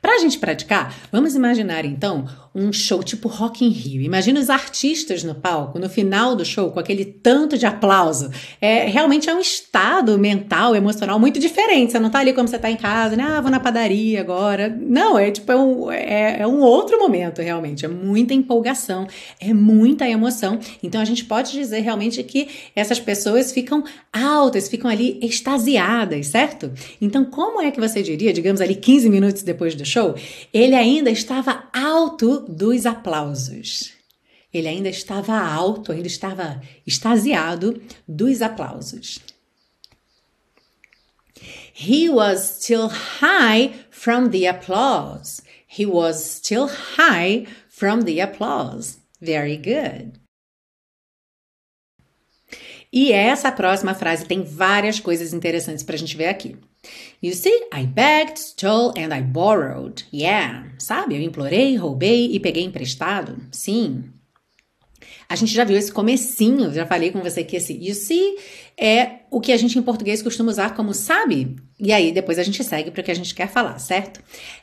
Para 0.01 0.15
a 0.15 0.19
gente 0.19 0.39
praticar, 0.39 0.95
vamos 1.11 1.35
imaginar 1.35 1.85
então 1.85 2.27
um 2.55 2.73
show 2.73 3.03
tipo 3.03 3.29
Rock 3.29 3.65
in 3.65 3.69
Rio. 3.69 4.03
Imagina 4.03 4.41
os 4.41 4.51
artistas 4.51 5.23
no 5.23 5.35
palco, 5.35 5.79
no 5.79 5.89
final 5.89 6.35
do 6.35 6.45
show, 6.45 6.71
com 6.71 6.81
aquele 6.81 7.05
tanto 7.05 7.57
de 7.57 7.65
aplauso. 7.65 8.31
É, 8.61 8.87
realmente 8.87 9.31
é 9.31 9.35
um 9.35 9.41
estado 9.41 10.19
mental, 10.19 10.75
emocional 10.75 11.19
muito 11.19 11.39
diferente. 11.39 11.93
Você 11.93 11.99
não 12.01 12.11
tá 12.11 12.19
ali 12.19 12.33
como 12.33 12.49
você 12.49 12.59
tá 12.59 12.71
em 12.71 12.77
casa, 12.77 13.17
né? 13.17 13.25
Ah, 13.25 13.41
vou 13.41 13.51
na 13.51 13.61
padaria 13.61 14.21
agora. 14.21 14.77
Não, 14.81 15.19
é 15.19 15.31
tipo, 15.31 15.51
é 15.53 15.57
um, 15.57 15.93
é, 15.93 16.41
é 16.41 16.47
um 16.47 16.61
outro 16.61 16.99
momento, 16.99 17.41
realmente. 17.41 17.85
É 17.85 17.89
muita 17.89 18.35
empolgação, 18.35 19.07
é 19.41 19.55
muita 19.55 20.09
emoção. 20.09 20.59
Então 20.83 21.01
a 21.01 21.05
gente 21.05 21.25
pode 21.25 21.53
dizer 21.53 21.81
realmente 21.81 22.23
que 22.25 22.49
essas 22.75 22.99
pessoas 22.99 23.53
ficam 23.53 23.85
altas, 24.13 24.69
ficam 24.69 24.91
ali 24.91 25.21
extasiadas, 25.23 26.27
certo? 26.27 26.73
Então, 27.01 27.25
como 27.25 27.61
é 27.61 27.71
que 27.71 27.81
você 27.81 28.03
diria, 28.03 28.33
digamos 28.33 28.61
ali 28.61 28.75
15 28.75 29.09
minutos 29.09 29.43
depois 29.43 29.75
do 29.77 29.85
show, 29.85 30.15
ele 30.53 30.75
ainda 30.75 31.11
estava 31.11 31.65
alto 31.73 32.40
dos 32.41 32.87
aplausos. 32.87 33.93
Ele 34.53 34.69
ainda 34.69 34.89
estava 34.89 35.39
alto, 35.39 35.93
ainda 35.93 36.09
estava 36.09 36.61
extasiado 36.87 37.81
dos 38.07 38.43
aplausos. 38.43 39.21
He 41.73 42.09
was 42.11 42.41
still 42.41 42.89
high 42.89 43.73
from 43.91 44.31
the 44.31 44.47
applause. 44.47 45.43
He 45.67 45.87
was 45.87 46.17
still 46.17 46.67
high 46.99 47.47
from 47.69 48.03
the 48.03 48.21
applause. 48.21 48.99
Very 49.21 49.57
good. 49.57 50.21
E 52.93 53.13
essa 53.13 53.53
próxima 53.53 53.95
frase 53.95 54.27
tem 54.27 54.43
várias 54.43 54.99
coisas 54.99 55.33
interessantes 55.33 55.85
para 55.85 55.95
a 55.95 55.99
gente 55.99 56.17
ver 56.17 56.29
aqui. 56.29 56.57
You 57.21 57.35
see, 57.35 57.67
I 57.73 57.85
begged, 57.85 58.39
stole 58.39 58.95
and 58.97 59.13
I 59.13 59.21
borrowed. 59.21 60.05
Yeah. 60.11 60.65
Sabe, 60.79 61.15
eu 61.15 61.23
implorei, 61.23 61.77
roubei 61.77 62.35
e 62.35 62.41
peguei 62.41 62.65
emprestado. 62.65 63.37
Sim. 63.53 64.13
A 65.31 65.37
gente 65.37 65.55
já 65.55 65.63
viu 65.63 65.77
esse 65.77 65.93
comecinho, 65.93 66.75
já 66.75 66.85
falei 66.85 67.13
com 67.13 67.21
você 67.21 67.45
que 67.45 67.55
esse 67.55 67.73
you 67.73 67.95
see 67.95 68.37
é 68.77 69.21
o 69.31 69.41
que 69.41 69.53
a 69.53 69.57
gente 69.57 69.79
em 69.79 69.83
português 69.83 70.21
costuma 70.23 70.51
usar 70.51 70.75
como 70.75 70.93
sabe. 70.93 71.55
E 71.79 71.93
aí 71.93 72.11
depois 72.11 72.37
a 72.37 72.43
gente 72.43 72.65
segue 72.65 72.91
para 72.91 73.01
o 73.01 73.05
que 73.05 73.13
a 73.13 73.15
gente 73.15 73.33
quer 73.33 73.47
falar, 73.47 73.79
certo? 73.79 74.21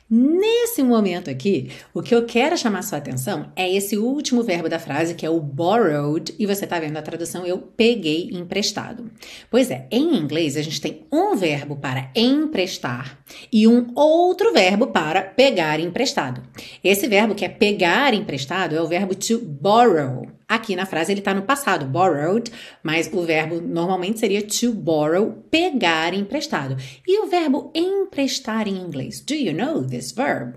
Nesse 0.10 0.84
momento 0.84 1.30
aqui, 1.30 1.72
o 1.94 2.02
que 2.02 2.14
eu 2.14 2.26
quero 2.26 2.58
chamar 2.58 2.82
sua 2.82 2.98
atenção 2.98 3.50
é 3.56 3.74
esse 3.74 3.98
último 3.98 4.44
verbo 4.44 4.68
da 4.68 4.78
frase, 4.78 5.16
que 5.16 5.26
é 5.26 5.30
o 5.30 5.40
borrowed, 5.40 6.36
e 6.38 6.46
você 6.46 6.66
está 6.66 6.78
vendo 6.82 6.98
a 6.98 7.02
tradução 7.02 7.46
eu 7.46 7.60
peguei 7.60 8.30
emprestado. 8.34 9.10
Pois 9.50 9.72
é, 9.72 9.88
em 9.90 10.18
inglês 10.18 10.58
a 10.58 10.62
gente 10.62 10.82
tem 10.82 11.08
um 11.10 11.34
verbo 11.38 11.78
para 11.78 12.12
emprestar 12.14 13.18
e 13.50 13.70
um 13.70 13.94
outro 13.96 14.52
verbo 14.52 14.88
para 14.88 15.22
pegar 15.22 15.80
emprestado. 15.80 16.44
Esse 16.84 17.08
verbo 17.08 17.36
que 17.36 17.46
é 17.46 17.50
pegar 17.50 18.14
emprestado 18.14 18.76
é 18.76 18.82
o 18.82 18.88
verbo 18.88 19.16
to 19.16 19.40
borrow. 19.40 20.37
Aqui 20.48 20.78
na 20.78 20.86
frase 20.86 21.12
ele 21.12 21.20
está 21.20 21.34
no 21.34 21.42
passado, 21.42 21.86
borrowed, 21.86 22.50
mas 22.82 23.10
o 23.12 23.22
verbo 23.24 23.60
normalmente 23.60 24.20
seria 24.20 24.42
to 24.42 24.72
borrow, 24.72 25.44
pegar 25.52 26.14
emprestado. 26.14 26.78
E 27.06 27.20
o 27.20 27.28
verbo 27.28 27.70
emprestar 27.76 28.66
em 28.66 28.78
inglês? 28.78 29.20
Do 29.20 29.34
you 29.34 29.54
know 29.54 29.84
this 29.84 30.14
verb? 30.14 30.56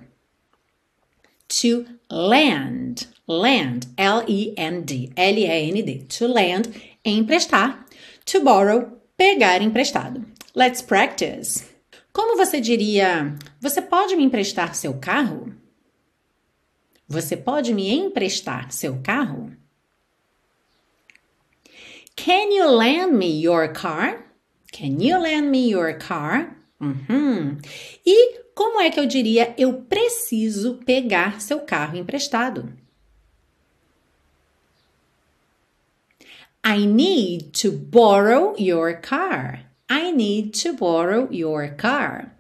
To 1.49 1.85
lend. 2.09 3.09
Lend. 3.27 3.89
L-E-N-D. 3.97 5.11
L-E-N-D. 5.17 6.07
To 6.19 6.27
lend, 6.29 6.69
emprestar. 7.05 7.85
To 8.27 8.41
borrow, 8.43 9.01
pegar 9.17 9.61
emprestado. 9.61 10.25
Let's 10.55 10.81
practice. 10.83 11.65
Como 12.13 12.37
você 12.37 12.61
diria, 12.61 13.35
você 13.61 13.83
pode 13.83 14.15
me 14.15 14.23
emprestar 14.23 14.75
seu 14.77 14.95
carro? 14.95 15.53
Você 17.09 17.37
pode 17.37 17.75
me 17.75 17.93
emprestar 17.93 18.71
seu 18.71 19.01
carro? 19.03 19.51
Can 22.23 22.53
you 22.53 22.69
lend 22.69 23.19
me 23.19 23.41
your 23.41 23.69
car? 23.69 24.23
Can 24.71 25.01
you 25.01 25.17
lend 25.17 25.51
me 25.51 25.71
your 25.71 25.95
car? 25.95 26.55
Uhum. 26.79 27.59
E 28.05 28.41
como 28.55 28.79
é 28.79 28.91
que 28.91 29.01
eu 29.01 29.07
diria 29.07 29.55
eu 29.57 29.73
preciso 29.89 30.75
pegar 30.85 31.41
seu 31.41 31.61
carro 31.61 31.97
emprestado? 31.97 32.71
I 36.63 36.85
need 36.85 37.53
to 37.63 37.73
borrow 37.73 38.55
your 38.59 39.01
car. 39.01 39.61
I 39.89 40.13
need 40.13 40.51
to 40.63 40.75
borrow 40.75 41.27
your 41.33 41.75
car. 41.75 42.37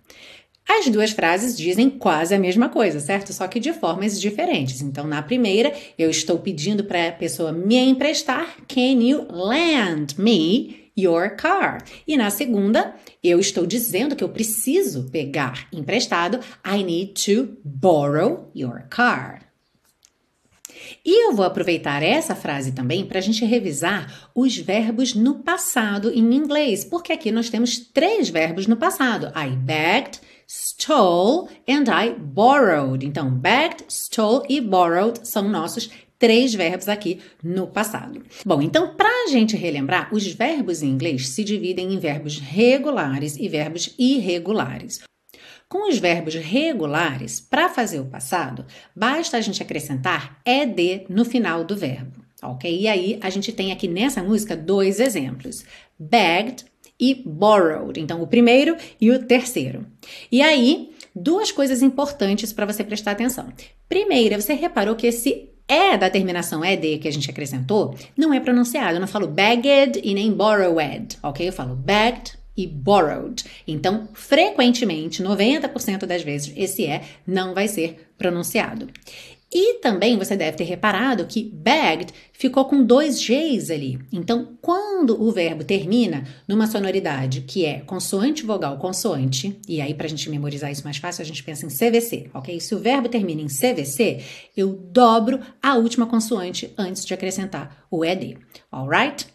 As 0.72 0.88
duas 0.88 1.10
frases 1.10 1.58
dizem 1.58 1.90
quase 1.90 2.32
a 2.32 2.38
mesma 2.38 2.68
coisa, 2.68 3.00
certo? 3.00 3.32
Só 3.32 3.48
que 3.48 3.58
de 3.58 3.72
formas 3.72 4.20
diferentes. 4.20 4.80
Então, 4.80 5.04
na 5.04 5.20
primeira, 5.20 5.74
eu 5.98 6.08
estou 6.08 6.38
pedindo 6.38 6.84
para 6.84 7.08
a 7.08 7.12
pessoa 7.12 7.50
me 7.50 7.76
emprestar. 7.76 8.56
Can 8.68 9.02
you 9.02 9.26
lend 9.28 10.14
me 10.16 10.92
your 10.96 11.34
car? 11.34 11.82
E 12.06 12.16
na 12.16 12.30
segunda, 12.30 12.94
eu 13.22 13.40
estou 13.40 13.66
dizendo 13.66 14.14
que 14.14 14.22
eu 14.22 14.28
preciso 14.28 15.10
pegar 15.10 15.66
emprestado. 15.72 16.38
I 16.64 16.84
need 16.84 17.14
to 17.24 17.56
borrow 17.64 18.48
your 18.54 18.84
car. 18.88 19.50
E 21.04 21.26
eu 21.26 21.34
vou 21.34 21.44
aproveitar 21.44 22.00
essa 22.00 22.36
frase 22.36 22.70
também 22.70 23.04
para 23.04 23.18
a 23.18 23.22
gente 23.22 23.44
revisar 23.44 24.30
os 24.34 24.56
verbos 24.56 25.14
no 25.14 25.40
passado 25.40 26.12
em 26.12 26.34
inglês, 26.34 26.84
porque 26.84 27.12
aqui 27.12 27.32
nós 27.32 27.50
temos 27.50 27.76
três 27.76 28.28
verbos 28.28 28.68
no 28.68 28.76
passado: 28.76 29.32
I 29.36 29.50
begged, 29.50 30.20
stole 30.50 31.48
and 31.68 31.84
I 31.88 32.12
borrowed. 32.12 33.06
Então, 33.06 33.30
begged, 33.30 33.84
stole 33.88 34.44
e 34.48 34.60
borrowed 34.60 35.20
são 35.22 35.48
nossos 35.48 35.88
três 36.18 36.52
verbos 36.52 36.88
aqui 36.88 37.20
no 37.42 37.68
passado. 37.68 38.20
Bom, 38.44 38.60
então, 38.60 38.96
para 38.96 39.08
a 39.08 39.28
gente 39.28 39.56
relembrar, 39.56 40.12
os 40.12 40.26
verbos 40.26 40.82
em 40.82 40.88
inglês 40.88 41.28
se 41.28 41.44
dividem 41.44 41.94
em 41.94 41.98
verbos 42.00 42.40
regulares 42.40 43.36
e 43.36 43.48
verbos 43.48 43.94
irregulares. 43.96 45.00
Com 45.68 45.88
os 45.88 45.98
verbos 45.98 46.34
regulares, 46.34 47.40
para 47.40 47.68
fazer 47.68 48.00
o 48.00 48.06
passado, 48.06 48.66
basta 48.94 49.36
a 49.36 49.40
gente 49.40 49.62
acrescentar 49.62 50.40
ed 50.44 51.06
no 51.08 51.24
final 51.24 51.62
do 51.62 51.76
verbo, 51.76 52.24
ok? 52.42 52.76
E 52.76 52.88
aí 52.88 53.20
a 53.22 53.30
gente 53.30 53.52
tem 53.52 53.70
aqui 53.70 53.86
nessa 53.86 54.20
música 54.20 54.56
dois 54.56 54.98
exemplos: 54.98 55.64
begged 55.96 56.64
e 57.00 57.14
borrowed. 57.14 57.98
Então, 57.98 58.22
o 58.22 58.26
primeiro 58.26 58.76
e 59.00 59.10
o 59.10 59.24
terceiro. 59.24 59.86
E 60.30 60.42
aí, 60.42 60.90
duas 61.14 61.50
coisas 61.50 61.82
importantes 61.82 62.52
para 62.52 62.66
você 62.66 62.84
prestar 62.84 63.12
atenção. 63.12 63.48
Primeira, 63.88 64.40
você 64.40 64.52
reparou 64.52 64.94
que 64.94 65.06
esse 65.06 65.48
é 65.66 65.96
da 65.96 66.10
terminação 66.10 66.64
ed 66.64 66.98
que 66.98 67.08
a 67.08 67.12
gente 67.12 67.30
acrescentou 67.30 67.94
não 68.16 68.34
é 68.34 68.40
pronunciado. 68.40 68.96
Eu 68.96 69.00
não 69.00 69.06
falo 69.06 69.26
bagged 69.26 70.00
e 70.02 70.12
nem 70.12 70.32
borrowed, 70.32 71.16
ok? 71.22 71.48
Eu 71.48 71.52
falo 71.52 71.74
bagged 71.76 72.38
e 72.56 72.66
borrowed. 72.66 73.44
Então, 73.66 74.08
frequentemente, 74.12 75.22
90% 75.22 76.06
das 76.06 76.22
vezes, 76.22 76.52
esse 76.56 76.84
é 76.84 77.02
não 77.26 77.54
vai 77.54 77.68
ser 77.68 78.10
pronunciado. 78.18 78.88
E 79.52 79.74
também 79.80 80.16
você 80.16 80.36
deve 80.36 80.56
ter 80.56 80.64
reparado 80.64 81.26
que 81.26 81.42
bagged 81.42 82.12
ficou 82.32 82.64
com 82.66 82.84
dois 82.84 83.18
Gs 83.20 83.70
ali. 83.70 83.98
Então, 84.12 84.56
quando 84.62 85.20
o 85.20 85.32
verbo 85.32 85.64
termina 85.64 86.24
numa 86.46 86.68
sonoridade 86.68 87.40
que 87.42 87.64
é 87.64 87.80
consoante, 87.80 88.46
vogal, 88.46 88.78
consoante, 88.78 89.58
e 89.68 89.80
aí 89.80 89.92
para 89.92 90.06
a 90.06 90.08
gente 90.08 90.30
memorizar 90.30 90.70
isso 90.70 90.84
mais 90.84 90.98
fácil, 90.98 91.22
a 91.22 91.26
gente 91.26 91.42
pensa 91.42 91.66
em 91.66 91.68
CVC, 91.68 92.30
ok? 92.32 92.60
Se 92.60 92.74
o 92.74 92.78
verbo 92.78 93.08
termina 93.08 93.42
em 93.42 93.48
CVC, 93.48 94.22
eu 94.56 94.72
dobro 94.72 95.40
a 95.60 95.74
última 95.74 96.06
consoante 96.06 96.72
antes 96.78 97.04
de 97.04 97.12
acrescentar 97.12 97.84
o 97.90 98.04
ED, 98.04 98.38
alright? 98.70 99.26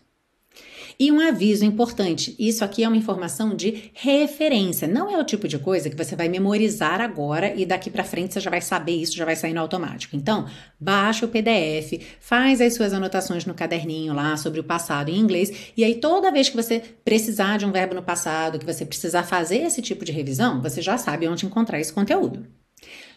E 0.99 1.11
um 1.11 1.19
aviso 1.19 1.65
importante: 1.65 2.35
isso 2.39 2.63
aqui 2.63 2.83
é 2.83 2.87
uma 2.87 2.97
informação 2.97 3.55
de 3.55 3.91
referência, 3.93 4.87
não 4.87 5.09
é 5.09 5.17
o 5.19 5.23
tipo 5.23 5.47
de 5.47 5.59
coisa 5.59 5.89
que 5.89 5.95
você 5.95 6.15
vai 6.15 6.29
memorizar 6.29 7.01
agora 7.01 7.53
e 7.55 7.65
daqui 7.65 7.89
para 7.89 8.03
frente 8.03 8.33
você 8.33 8.39
já 8.39 8.49
vai 8.49 8.61
saber 8.61 8.93
isso, 8.93 9.15
já 9.15 9.25
vai 9.25 9.35
sair 9.35 9.53
no 9.53 9.61
automático. 9.61 10.15
Então, 10.15 10.45
baixa 10.79 11.25
o 11.25 11.29
PDF, 11.29 12.01
faz 12.19 12.61
as 12.61 12.73
suas 12.73 12.93
anotações 12.93 13.45
no 13.45 13.53
caderninho 13.53 14.13
lá 14.13 14.37
sobre 14.37 14.59
o 14.59 14.63
passado 14.63 15.09
em 15.09 15.17
inglês, 15.17 15.71
e 15.75 15.83
aí 15.83 15.95
toda 15.95 16.31
vez 16.31 16.49
que 16.49 16.55
você 16.55 16.81
precisar 17.03 17.57
de 17.57 17.65
um 17.65 17.71
verbo 17.71 17.95
no 17.95 18.03
passado, 18.03 18.59
que 18.59 18.65
você 18.65 18.85
precisar 18.85 19.23
fazer 19.23 19.57
esse 19.57 19.81
tipo 19.81 20.05
de 20.05 20.11
revisão, 20.11 20.61
você 20.61 20.81
já 20.81 20.97
sabe 20.97 21.27
onde 21.27 21.45
encontrar 21.45 21.79
esse 21.79 21.93
conteúdo. 21.93 22.45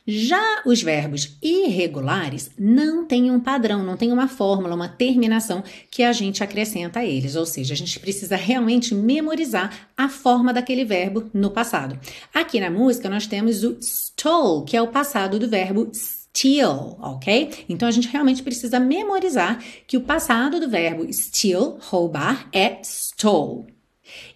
Já 0.06 0.62
os 0.64 0.82
verbos 0.82 1.36
irregulares 1.42 2.50
não 2.58 3.04
têm 3.04 3.30
um 3.30 3.40
padrão, 3.40 3.82
não 3.82 3.96
tem 3.96 4.12
uma 4.12 4.28
fórmula, 4.28 4.74
uma 4.74 4.88
terminação 4.88 5.62
que 5.90 6.02
a 6.02 6.12
gente 6.12 6.42
acrescenta 6.42 7.00
a 7.00 7.04
eles, 7.04 7.36
ou 7.36 7.44
seja, 7.44 7.74
a 7.74 7.76
gente 7.76 7.98
precisa 8.00 8.36
realmente 8.36 8.94
memorizar 8.94 9.88
a 9.96 10.08
forma 10.08 10.52
daquele 10.52 10.84
verbo 10.84 11.30
no 11.34 11.50
passado. 11.50 11.98
Aqui 12.32 12.60
na 12.60 12.70
música 12.70 13.10
nós 13.10 13.26
temos 13.26 13.64
o 13.64 13.76
stole, 13.80 14.64
que 14.64 14.76
é 14.76 14.82
o 14.82 14.88
passado 14.88 15.38
do 15.38 15.48
verbo 15.48 15.90
steal, 15.92 16.98
ok? 17.00 17.64
Então 17.68 17.88
a 17.88 17.90
gente 17.90 18.08
realmente 18.08 18.42
precisa 18.42 18.78
memorizar 18.78 19.62
que 19.86 19.96
o 19.96 20.02
passado 20.02 20.60
do 20.60 20.68
verbo 20.68 21.10
steal, 21.12 21.78
roubar, 21.80 22.48
é 22.52 22.80
stole. 22.82 23.66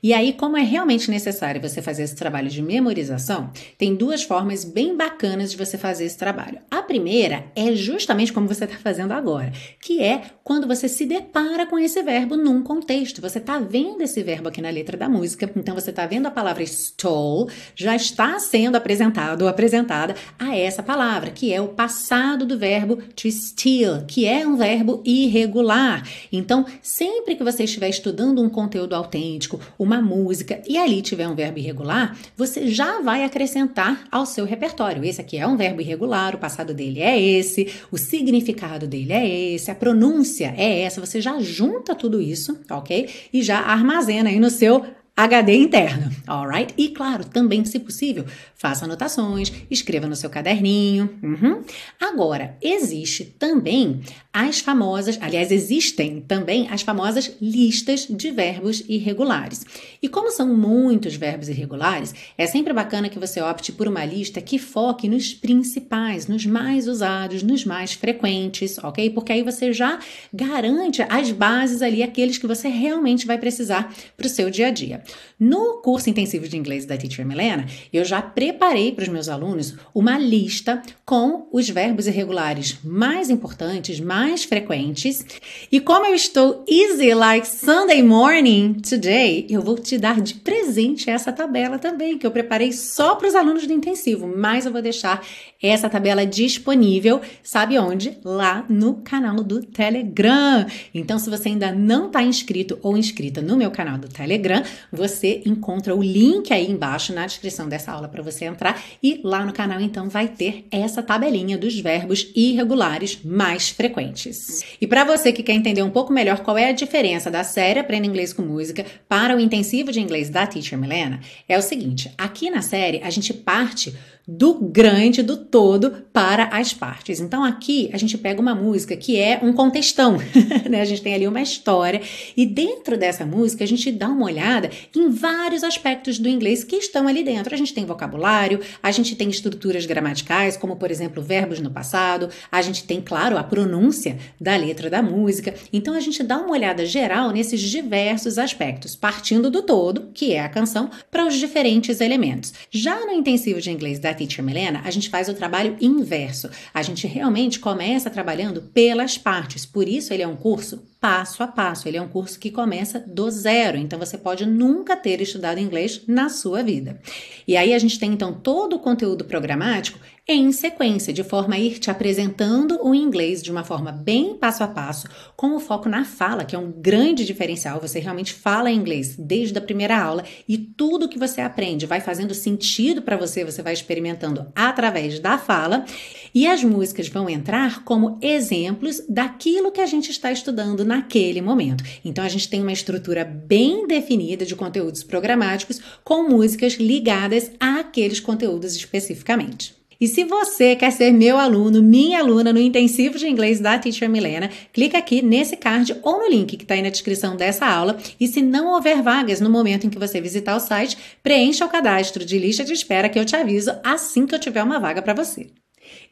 E 0.02 0.12
aí, 0.12 0.32
como 0.32 0.56
é 0.56 0.62
realmente 0.62 1.08
necessário 1.08 1.62
você 1.62 1.80
fazer 1.80 2.02
esse 2.02 2.16
trabalho 2.16 2.48
de 2.48 2.60
memorização, 2.60 3.52
tem 3.78 3.94
duas 3.94 4.24
formas 4.24 4.64
bem 4.64 4.96
bacanas 4.96 5.52
de 5.52 5.56
você 5.56 5.78
fazer 5.78 6.04
esse 6.04 6.18
trabalho. 6.18 6.58
A 6.68 6.82
primeira 6.82 7.44
é 7.54 7.72
justamente 7.72 8.32
como 8.32 8.48
você 8.48 8.64
está 8.64 8.76
fazendo 8.76 9.12
agora, 9.12 9.52
que 9.80 10.02
é 10.02 10.22
quando 10.42 10.66
você 10.66 10.88
se 10.88 11.06
depara 11.06 11.66
com 11.66 11.78
esse 11.78 12.02
verbo 12.02 12.36
num 12.36 12.64
contexto. 12.64 13.20
Você 13.20 13.38
está 13.38 13.60
vendo 13.60 14.02
esse 14.02 14.20
verbo 14.24 14.48
aqui 14.48 14.60
na 14.60 14.70
letra 14.70 14.96
da 14.96 15.08
música, 15.08 15.48
então 15.54 15.76
você 15.76 15.90
está 15.90 16.04
vendo 16.04 16.26
a 16.26 16.32
palavra 16.32 16.64
stole, 16.64 17.52
já 17.76 17.94
está 17.94 18.40
sendo 18.40 18.74
apresentado 18.74 19.42
ou 19.42 19.48
apresentada 19.48 20.16
a 20.36 20.56
essa 20.56 20.82
palavra, 20.82 21.30
que 21.30 21.52
é 21.52 21.60
o 21.60 21.68
passado 21.68 22.44
do 22.44 22.58
verbo 22.58 22.96
to 23.14 23.30
steal, 23.30 24.04
que 24.08 24.26
é 24.26 24.44
um 24.44 24.56
verbo 24.56 25.00
irregular. 25.04 26.02
Então, 26.32 26.66
sempre 26.82 27.36
que 27.36 27.44
você 27.44 27.62
estiver 27.62 27.88
estudando 27.88 28.42
um 28.42 28.48
conteúdo 28.48 28.96
autêntico, 28.96 29.60
uma 29.78 29.91
música 30.00 30.62
e 30.66 30.78
ali 30.78 31.02
tiver 31.02 31.28
um 31.28 31.34
verbo 31.34 31.58
irregular, 31.58 32.16
você 32.36 32.68
já 32.68 33.00
vai 33.00 33.24
acrescentar 33.24 34.04
ao 34.10 34.24
seu 34.24 34.44
repertório. 34.44 35.04
Esse 35.04 35.20
aqui 35.20 35.36
é 35.36 35.46
um 35.46 35.56
verbo 35.56 35.80
irregular, 35.80 36.34
o 36.34 36.38
passado 36.38 36.72
dele 36.72 37.00
é 37.00 37.20
esse, 37.20 37.72
o 37.90 37.98
significado 37.98 38.86
dele 38.86 39.12
é 39.12 39.54
esse, 39.54 39.70
a 39.70 39.74
pronúncia 39.74 40.54
é 40.56 40.82
essa. 40.82 41.00
Você 41.00 41.20
já 41.20 41.40
junta 41.40 41.94
tudo 41.94 42.20
isso, 42.20 42.58
ok? 42.70 43.08
E 43.32 43.42
já 43.42 43.58
armazena 43.58 44.30
aí 44.30 44.38
no 44.38 44.50
seu 44.50 44.84
HD 45.14 45.56
interno, 45.56 46.10
alright? 46.26 46.72
E 46.78 46.88
claro, 46.88 47.22
também, 47.22 47.62
se 47.66 47.78
possível, 47.78 48.24
faça 48.54 48.86
anotações, 48.86 49.52
escreva 49.70 50.06
no 50.06 50.16
seu 50.16 50.30
caderninho. 50.30 51.18
Uhum. 51.22 51.62
Agora, 52.00 52.56
existe 52.62 53.24
também 53.38 54.00
as 54.32 54.60
famosas, 54.60 55.18
aliás, 55.20 55.52
existem 55.52 56.22
também 56.22 56.66
as 56.70 56.80
famosas 56.80 57.36
listas 57.42 58.06
de 58.08 58.30
verbos 58.30 58.82
irregulares. 58.88 59.66
E 60.02 60.08
como 60.08 60.30
são 60.30 60.56
muitos 60.56 61.14
verbos 61.14 61.50
irregulares, 61.50 62.14
é 62.38 62.46
sempre 62.46 62.72
bacana 62.72 63.10
que 63.10 63.18
você 63.18 63.42
opte 63.42 63.70
por 63.70 63.86
uma 63.86 64.06
lista 64.06 64.40
que 64.40 64.58
foque 64.58 65.10
nos 65.10 65.34
principais, 65.34 66.26
nos 66.26 66.46
mais 66.46 66.88
usados, 66.88 67.42
nos 67.42 67.66
mais 67.66 67.92
frequentes, 67.92 68.78
ok? 68.78 69.10
Porque 69.10 69.32
aí 69.32 69.42
você 69.42 69.74
já 69.74 69.98
garante 70.32 71.02
as 71.02 71.30
bases 71.30 71.82
ali, 71.82 72.02
aqueles 72.02 72.38
que 72.38 72.46
você 72.46 72.68
realmente 72.68 73.26
vai 73.26 73.36
precisar 73.36 73.92
para 74.16 74.26
o 74.26 74.30
seu 74.30 74.48
dia 74.48 74.68
a 74.68 74.70
dia. 74.70 75.01
No 75.38 75.80
curso 75.82 76.08
intensivo 76.08 76.48
de 76.48 76.56
inglês 76.56 76.84
da 76.84 76.96
Teacher 76.96 77.26
Milena, 77.26 77.66
eu 77.92 78.04
já 78.04 78.22
preparei 78.22 78.92
para 78.92 79.02
os 79.02 79.08
meus 79.08 79.28
alunos 79.28 79.74
uma 79.94 80.18
lista 80.18 80.82
com 81.12 81.46
os 81.52 81.68
verbos 81.68 82.06
irregulares 82.06 82.78
mais 82.82 83.28
importantes, 83.28 84.00
mais 84.00 84.44
frequentes. 84.44 85.22
E 85.70 85.78
como 85.78 86.06
eu 86.06 86.14
estou 86.14 86.64
easy 86.66 87.12
like 87.12 87.46
Sunday 87.46 88.02
morning 88.02 88.76
today, 88.80 89.46
eu 89.50 89.60
vou 89.60 89.76
te 89.76 89.98
dar 89.98 90.22
de 90.22 90.36
presente 90.36 91.10
essa 91.10 91.30
tabela 91.30 91.78
também, 91.78 92.16
que 92.16 92.26
eu 92.26 92.30
preparei 92.30 92.72
só 92.72 93.14
para 93.14 93.28
os 93.28 93.34
alunos 93.34 93.66
do 93.66 93.74
intensivo, 93.74 94.26
mas 94.26 94.64
eu 94.64 94.72
vou 94.72 94.80
deixar 94.80 95.22
essa 95.62 95.88
tabela 95.88 96.24
disponível, 96.24 97.20
sabe 97.42 97.78
onde? 97.78 98.18
Lá 98.24 98.64
no 98.68 98.94
canal 98.94 99.36
do 99.36 99.62
Telegram. 99.62 100.66
Então, 100.94 101.18
se 101.18 101.28
você 101.28 101.50
ainda 101.50 101.70
não 101.70 102.06
está 102.06 102.22
inscrito 102.22 102.78
ou 102.82 102.96
inscrita 102.96 103.42
no 103.42 103.56
meu 103.56 103.70
canal 103.70 103.98
do 103.98 104.08
Telegram, 104.08 104.62
você 104.90 105.42
encontra 105.44 105.94
o 105.94 106.02
link 106.02 106.52
aí 106.52 106.70
embaixo 106.70 107.12
na 107.12 107.26
descrição 107.26 107.68
dessa 107.68 107.92
aula 107.92 108.08
para 108.08 108.22
você 108.22 108.46
entrar 108.46 108.82
e 109.02 109.20
lá 109.22 109.44
no 109.44 109.52
canal 109.52 109.78
então 109.78 110.08
vai 110.08 110.26
ter 110.26 110.66
essa 110.70 111.01
tabelinha 111.02 111.58
dos 111.58 111.78
verbos 111.78 112.30
irregulares 112.34 113.18
mais 113.24 113.68
frequentes. 113.68 114.62
E 114.80 114.86
para 114.86 115.04
você 115.04 115.32
que 115.32 115.42
quer 115.42 115.52
entender 115.52 115.82
um 115.82 115.90
pouco 115.90 116.12
melhor 116.12 116.40
qual 116.40 116.56
é 116.56 116.68
a 116.68 116.72
diferença 116.72 117.30
da 117.30 117.44
série 117.44 117.80
Aprenda 117.80 118.06
Inglês 118.06 118.32
com 118.32 118.42
Música 118.42 118.86
para 119.08 119.36
o 119.36 119.40
intensivo 119.40 119.92
de 119.92 120.00
inglês 120.00 120.30
da 120.30 120.46
Teacher 120.46 120.78
Milena, 120.78 121.20
é 121.48 121.58
o 121.58 121.62
seguinte: 121.62 122.10
aqui 122.16 122.50
na 122.50 122.62
série 122.62 123.00
a 123.02 123.10
gente 123.10 123.34
parte 123.34 123.94
do 124.26 124.54
grande, 124.54 125.22
do 125.22 125.36
todo, 125.36 126.04
para 126.12 126.44
as 126.44 126.72
partes. 126.72 127.20
Então 127.20 127.42
aqui 127.42 127.90
a 127.92 127.96
gente 127.96 128.16
pega 128.16 128.40
uma 128.40 128.54
música 128.54 128.96
que 128.96 129.18
é 129.18 129.40
um 129.42 129.52
contextão, 129.52 130.16
né? 130.70 130.80
A 130.80 130.84
gente 130.84 131.02
tem 131.02 131.14
ali 131.14 131.26
uma 131.26 131.42
história 131.42 132.00
e 132.36 132.46
dentro 132.46 132.96
dessa 132.96 133.26
música 133.26 133.64
a 133.64 133.66
gente 133.66 133.90
dá 133.90 134.08
uma 134.08 134.26
olhada 134.26 134.70
em 134.94 135.10
vários 135.10 135.64
aspectos 135.64 136.18
do 136.18 136.28
inglês 136.28 136.62
que 136.62 136.76
estão 136.76 137.08
ali 137.08 137.24
dentro. 137.24 137.52
A 137.52 137.58
gente 137.58 137.74
tem 137.74 137.84
vocabulário, 137.84 138.60
a 138.82 138.90
gente 138.92 139.16
tem 139.16 139.28
estruturas 139.28 139.86
gramaticais, 139.86 140.56
como 140.56 140.76
por 140.82 140.90
exemplo 140.90 141.22
verbos 141.22 141.60
no 141.60 141.70
passado, 141.70 142.28
a 142.50 142.60
gente 142.60 142.82
tem, 142.82 143.00
claro, 143.00 143.38
a 143.38 143.44
pronúncia 143.44 144.18
da 144.40 144.56
letra 144.56 144.90
da 144.90 145.00
música. 145.00 145.54
Então 145.72 145.94
a 145.94 146.00
gente 146.00 146.24
dá 146.24 146.38
uma 146.38 146.50
olhada 146.50 146.84
geral 146.84 147.30
nesses 147.30 147.60
diversos 147.60 148.36
aspectos, 148.36 148.96
partindo 148.96 149.48
do 149.48 149.62
todo, 149.62 150.10
que 150.12 150.32
é 150.32 150.40
a 150.40 150.48
canção, 150.48 150.90
para 151.08 151.24
os 151.24 151.36
diferentes 151.36 152.00
elementos. 152.00 152.52
Já 152.68 153.06
no 153.06 153.12
intensivo 153.12 153.60
de 153.60 153.70
inglês 153.70 154.00
da 154.00 154.12
Teacher 154.12 154.44
Milena, 154.44 154.82
a 154.84 154.90
gente 154.90 155.08
faz 155.08 155.28
o 155.28 155.34
trabalho 155.34 155.76
inverso. 155.80 156.50
A 156.74 156.82
gente 156.82 157.06
realmente 157.06 157.60
começa 157.60 158.10
trabalhando 158.10 158.60
pelas 158.60 159.16
partes. 159.16 159.64
Por 159.64 159.86
isso 159.86 160.12
ele 160.12 160.24
é 160.24 160.26
um 160.26 160.34
curso 160.34 160.82
passo 161.02 161.42
a 161.42 161.48
passo. 161.48 161.88
Ele 161.88 161.96
é 161.96 162.02
um 162.02 162.06
curso 162.06 162.38
que 162.38 162.48
começa 162.48 163.00
do 163.00 163.28
zero, 163.28 163.76
então 163.76 163.98
você 163.98 164.16
pode 164.16 164.46
nunca 164.46 164.96
ter 164.96 165.20
estudado 165.20 165.58
inglês 165.58 166.02
na 166.06 166.28
sua 166.28 166.62
vida. 166.62 167.00
E 167.46 167.56
aí 167.56 167.74
a 167.74 167.78
gente 167.78 167.98
tem 167.98 168.12
então 168.12 168.32
todo 168.32 168.76
o 168.76 168.78
conteúdo 168.78 169.24
programático 169.24 169.98
em 170.28 170.52
sequência, 170.52 171.12
de 171.12 171.24
forma 171.24 171.56
a 171.56 171.58
ir 171.58 171.80
te 171.80 171.90
apresentando 171.90 172.78
o 172.80 172.94
inglês 172.94 173.42
de 173.42 173.50
uma 173.50 173.64
forma 173.64 173.90
bem 173.90 174.36
passo 174.36 174.62
a 174.62 174.68
passo, 174.68 175.08
com 175.36 175.56
o 175.56 175.60
foco 175.60 175.88
na 175.88 176.04
fala, 176.04 176.44
que 176.44 176.54
é 176.54 176.58
um 176.58 176.70
grande 176.70 177.24
diferencial. 177.24 177.80
Você 177.80 177.98
realmente 177.98 178.32
fala 178.32 178.70
inglês 178.70 179.16
desde 179.18 179.58
a 179.58 179.60
primeira 179.60 180.00
aula 180.00 180.24
e 180.48 180.56
tudo 180.56 181.08
que 181.08 181.18
você 181.18 181.40
aprende 181.40 181.86
vai 181.86 182.00
fazendo 182.00 182.34
sentido 182.34 183.02
para 183.02 183.16
você, 183.16 183.44
você 183.44 183.62
vai 183.62 183.72
experimentando 183.72 184.46
através 184.54 185.18
da 185.18 185.36
fala, 185.38 185.84
e 186.32 186.46
as 186.46 186.62
músicas 186.62 187.08
vão 187.08 187.28
entrar 187.28 187.82
como 187.82 188.18
exemplos 188.22 189.02
daquilo 189.08 189.72
que 189.72 189.80
a 189.80 189.86
gente 189.86 190.12
está 190.12 190.30
estudando 190.30 190.84
naquele 190.84 191.42
momento. 191.42 191.82
Então 192.04 192.24
a 192.24 192.28
gente 192.28 192.48
tem 192.48 192.62
uma 192.62 192.72
estrutura 192.72 193.24
bem 193.24 193.88
definida 193.88 194.46
de 194.46 194.54
conteúdos 194.54 195.02
programáticos 195.02 195.80
com 196.04 196.28
músicas 196.28 196.74
ligadas 196.74 197.50
àqueles 197.58 198.20
conteúdos 198.20 198.76
especificamente. 198.76 199.81
E 200.02 200.08
se 200.08 200.24
você 200.24 200.74
quer 200.74 200.90
ser 200.90 201.12
meu 201.12 201.38
aluno, 201.38 201.80
minha 201.80 202.18
aluna 202.18 202.52
no 202.52 202.58
intensivo 202.58 203.16
de 203.16 203.28
inglês 203.28 203.60
da 203.60 203.78
Teacher 203.78 204.10
Milena, 204.10 204.50
clica 204.72 204.98
aqui 204.98 205.22
nesse 205.22 205.56
card 205.56 205.96
ou 206.02 206.18
no 206.18 206.28
link 206.28 206.56
que 206.56 206.64
está 206.64 206.74
aí 206.74 206.82
na 206.82 206.88
descrição 206.88 207.36
dessa 207.36 207.66
aula. 207.66 207.96
E 208.18 208.26
se 208.26 208.42
não 208.42 208.72
houver 208.72 209.00
vagas 209.00 209.40
no 209.40 209.48
momento 209.48 209.86
em 209.86 209.90
que 209.90 210.00
você 210.00 210.20
visitar 210.20 210.56
o 210.56 210.58
site, 210.58 210.98
preencha 211.22 211.64
o 211.64 211.68
cadastro 211.68 212.24
de 212.24 212.36
lista 212.36 212.64
de 212.64 212.72
espera 212.72 213.08
que 213.08 213.16
eu 213.16 213.24
te 213.24 213.36
aviso 213.36 213.70
assim 213.84 214.26
que 214.26 214.34
eu 214.34 214.40
tiver 214.40 214.64
uma 214.64 214.80
vaga 214.80 215.00
para 215.00 215.14
você. 215.14 215.50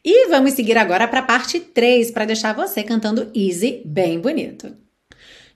E 0.05 0.29
vamos 0.29 0.53
seguir 0.53 0.77
agora 0.77 1.05
para 1.05 1.19
a 1.19 1.23
parte 1.23 1.59
3 1.59 2.11
para 2.11 2.23
deixar 2.23 2.55
você 2.55 2.83
cantando 2.83 3.29
easy 3.35 3.81
bem 3.83 4.21
bonito. 4.21 4.73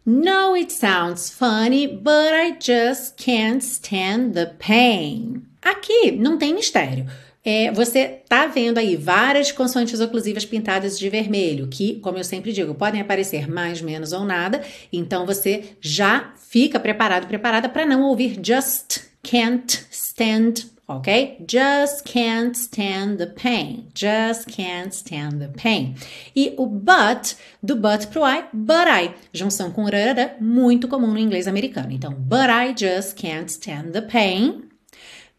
No, 0.06 0.56
it 0.56 0.74
sounds 0.74 1.30
funny, 1.30 1.88
but 1.88 2.34
I 2.34 2.58
just 2.60 3.16
can't 3.16 3.64
stand 3.64 4.34
the 4.34 4.48
pain. 4.60 5.42
Aqui 5.62 6.12
não 6.12 6.38
tem 6.38 6.54
mistério. 6.54 7.06
É, 7.46 7.72
você 7.72 8.22
tá 8.28 8.48
vendo 8.48 8.80
aí 8.80 8.96
várias 8.96 9.52
consoantes 9.52 10.00
oclusivas 10.00 10.46
pintadas 10.46 10.98
de 10.98 11.08
vermelho, 11.10 11.68
que, 11.68 12.00
como 12.00 12.18
eu 12.18 12.24
sempre 12.24 12.52
digo, 12.52 12.74
podem 12.74 13.00
aparecer 13.00 13.48
mais, 13.48 13.82
menos 13.82 14.12
ou 14.12 14.26
nada. 14.26 14.62
Então 14.92 15.26
você 15.26 15.76
já 15.80 16.34
fica 16.50 16.80
preparado, 16.80 17.28
preparada 17.28 17.70
para 17.70 17.86
não 17.86 18.02
ouvir 18.02 18.40
just 18.44 19.02
can't 19.22 19.86
stand 19.92 20.76
ok? 20.88 21.38
Just 21.48 22.06
can't 22.06 22.58
stand 22.58 23.18
the 23.18 23.28
pain. 23.28 23.88
Just 23.94 24.48
can't 24.48 24.94
stand 24.94 25.40
the 25.40 25.48
pain. 25.48 25.96
E 26.36 26.54
o 26.58 26.66
but, 26.66 27.36
do 27.62 27.76
but 27.76 28.08
pro 28.08 28.24
I, 28.24 28.46
but 28.54 28.88
I. 28.88 29.14
Junção 29.34 29.72
com 29.72 29.84
rarara, 29.84 30.36
muito 30.40 30.88
comum 30.88 31.12
no 31.12 31.20
inglês 31.20 31.48
americano. 31.48 31.92
Então, 31.92 32.14
but 32.14 32.50
I 32.50 32.74
just 32.78 33.16
can't 33.16 33.52
stand 33.52 33.92
the 33.92 34.02
pain. 34.02 34.75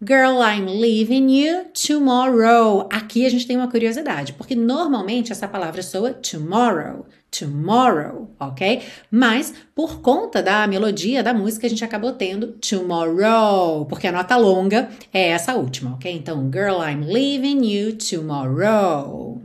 Girl, 0.05 0.43
I'm 0.43 0.67
leaving 0.67 1.31
you 1.31 1.71
tomorrow. 1.73 2.87
Aqui 2.93 3.25
a 3.25 3.31
gente 3.31 3.47
tem 3.47 3.57
uma 3.57 3.71
curiosidade, 3.71 4.35
porque 4.35 4.55
normalmente 4.55 5.33
essa 5.33 5.49
palavra 5.49 5.83
soa 5.83 6.13
tomorrow, 6.13 7.07
tomorrow, 7.31 8.31
ok? 8.39 8.83
Mas 9.11 9.55
por 9.75 10.03
conta 10.03 10.43
da 10.43 10.67
melodia 10.67 11.23
da 11.23 11.33
música 11.33 11.67
a 11.67 11.71
gente 11.71 11.83
acabou 11.83 12.13
tendo 12.13 12.49
tomorrow, 12.59 13.87
porque 13.87 14.07
a 14.07 14.13
nota 14.13 14.37
longa 14.37 14.91
é 15.15 15.29
essa 15.29 15.55
última, 15.55 15.95
ok? 15.95 16.13
Então, 16.13 16.51
girl, 16.53 16.83
I'm 16.83 17.11
leaving 17.11 17.65
you 17.65 17.97
tomorrow. 17.97 19.41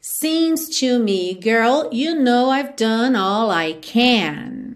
Seems 0.00 0.68
to 0.80 0.98
me, 0.98 1.38
girl, 1.40 1.88
you 1.92 2.20
know 2.20 2.50
I've 2.50 2.74
done 2.76 3.14
all 3.14 3.52
I 3.52 3.74
can. 3.74 4.67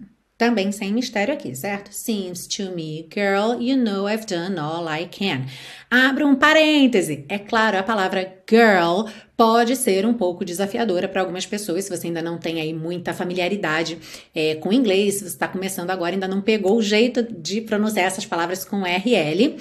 Também 0.43 0.73
sem 0.73 0.91
mistério 0.91 1.33
aqui, 1.33 1.55
certo? 1.55 1.93
Seems 1.93 2.45
to 2.47 2.63
me, 2.75 3.07
girl, 3.09 3.61
you 3.61 3.77
know 3.77 4.09
I've 4.09 4.25
done 4.25 4.59
all 4.59 4.85
I 4.89 5.07
can. 5.07 5.45
Abra 5.89 6.27
um 6.27 6.35
parêntese. 6.35 7.23
É 7.29 7.39
claro, 7.39 7.77
a 7.77 7.83
palavra 7.83 8.43
girl 8.49 9.07
pode 9.37 9.77
ser 9.77 10.05
um 10.05 10.13
pouco 10.13 10.43
desafiadora 10.43 11.07
para 11.07 11.21
algumas 11.21 11.45
pessoas, 11.45 11.85
se 11.85 11.89
você 11.89 12.07
ainda 12.07 12.21
não 12.21 12.37
tem 12.37 12.59
aí 12.59 12.73
muita 12.73 13.13
familiaridade 13.13 13.97
é, 14.35 14.55
com 14.55 14.73
inglês, 14.73 15.13
se 15.13 15.19
você 15.21 15.27
está 15.27 15.47
começando 15.47 15.91
agora 15.91 16.13
ainda 16.13 16.27
não 16.27 16.41
pegou 16.41 16.75
o 16.75 16.81
jeito 16.81 17.23
de 17.23 17.61
pronunciar 17.61 18.07
essas 18.07 18.25
palavras 18.25 18.65
com 18.65 18.83
RL. 18.85 19.55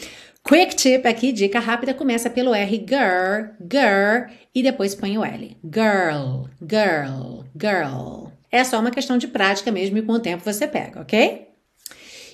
Quick 0.44 0.74
tip 0.74 1.06
aqui, 1.06 1.30
dica 1.30 1.60
rápida, 1.60 1.94
começa 1.94 2.28
pelo 2.28 2.52
R, 2.52 2.76
girl, 2.88 3.54
girl, 3.60 4.34
e 4.52 4.64
depois 4.64 4.96
põe 4.96 5.16
o 5.16 5.24
L. 5.24 5.56
Girl, 5.62 6.48
girl, 6.60 7.44
girl. 7.56 8.31
É 8.52 8.62
só 8.62 8.78
uma 8.78 8.90
questão 8.90 9.16
de 9.16 9.26
prática 9.26 9.72
mesmo 9.72 9.96
e 9.96 10.02
com 10.02 10.12
o 10.12 10.20
tempo 10.20 10.44
você 10.44 10.68
pega, 10.68 11.00
ok? 11.00 11.48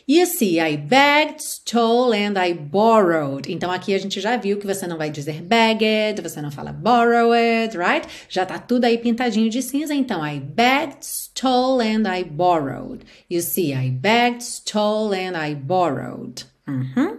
E 0.08 0.22
assim, 0.22 0.58
I 0.58 0.74
begged, 0.74 1.38
stole 1.38 2.16
and 2.16 2.42
I 2.42 2.54
borrowed. 2.54 3.52
Então 3.52 3.70
aqui 3.70 3.94
a 3.94 3.98
gente 3.98 4.20
já 4.22 4.38
viu 4.38 4.58
que 4.58 4.66
você 4.66 4.86
não 4.86 4.96
vai 4.96 5.10
dizer 5.10 5.42
begged, 5.42 6.22
você 6.22 6.40
não 6.40 6.50
fala 6.50 6.72
borrowed, 6.72 7.76
right? 7.76 8.08
Já 8.26 8.46
tá 8.46 8.58
tudo 8.58 8.86
aí 8.86 8.96
pintadinho 8.96 9.50
de 9.50 9.60
cinza. 9.62 9.94
Então 9.94 10.26
I 10.26 10.40
begged, 10.40 11.04
stole 11.04 11.86
and 11.86 12.08
I 12.10 12.24
borrowed. 12.24 13.04
You 13.30 13.42
see, 13.42 13.74
I 13.74 13.90
begged, 13.90 14.42
stole 14.42 15.14
and 15.14 15.36
I 15.36 15.54
borrowed. 15.54 16.44
Uhum. 16.66 17.18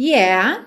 Yeah. 0.00 0.64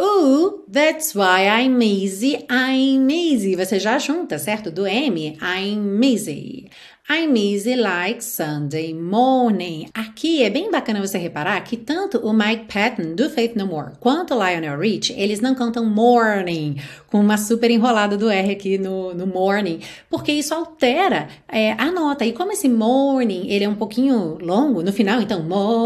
Ooh, 0.00 0.62
that's 0.68 1.12
why 1.12 1.48
I'm 1.48 1.82
easy, 1.82 2.46
I'm 2.48 3.10
easy. 3.10 3.56
Você 3.56 3.80
já 3.80 3.98
junta, 3.98 4.38
certo? 4.38 4.70
Do 4.70 4.86
M, 4.86 5.36
I'm 5.42 6.00
easy. 6.04 6.70
I'm 7.10 7.34
easy 7.36 7.74
like 7.74 8.22
Sunday 8.22 8.94
morning. 8.94 9.88
Aqui 9.94 10.44
é 10.44 10.50
bem 10.50 10.70
bacana 10.70 11.00
você 11.00 11.18
reparar 11.18 11.60
que 11.64 11.76
tanto 11.76 12.18
o 12.18 12.32
Mike 12.32 12.66
Patton 12.72 13.16
do 13.16 13.28
Faith 13.28 13.56
No 13.56 13.66
More 13.66 13.92
quanto 13.98 14.34
o 14.34 14.36
Lionel 14.38 14.78
Rich, 14.78 15.14
eles 15.14 15.40
não 15.40 15.54
cantam 15.54 15.84
morning 15.84 16.76
com 17.10 17.18
uma 17.18 17.36
super 17.36 17.68
enrolada 17.68 18.16
do 18.16 18.28
R 18.28 18.52
aqui 18.52 18.78
no, 18.78 19.14
no 19.14 19.26
morning, 19.26 19.80
porque 20.08 20.30
isso 20.30 20.54
altera 20.54 21.28
é, 21.48 21.72
a 21.72 21.90
nota. 21.90 22.24
E 22.24 22.32
como 22.32 22.52
esse 22.52 22.68
morning 22.68 23.48
ele 23.48 23.64
é 23.64 23.68
um 23.68 23.74
pouquinho 23.74 24.38
longo 24.40 24.80
no 24.82 24.92
final, 24.92 25.20
então 25.20 25.42
morning. 25.42 25.78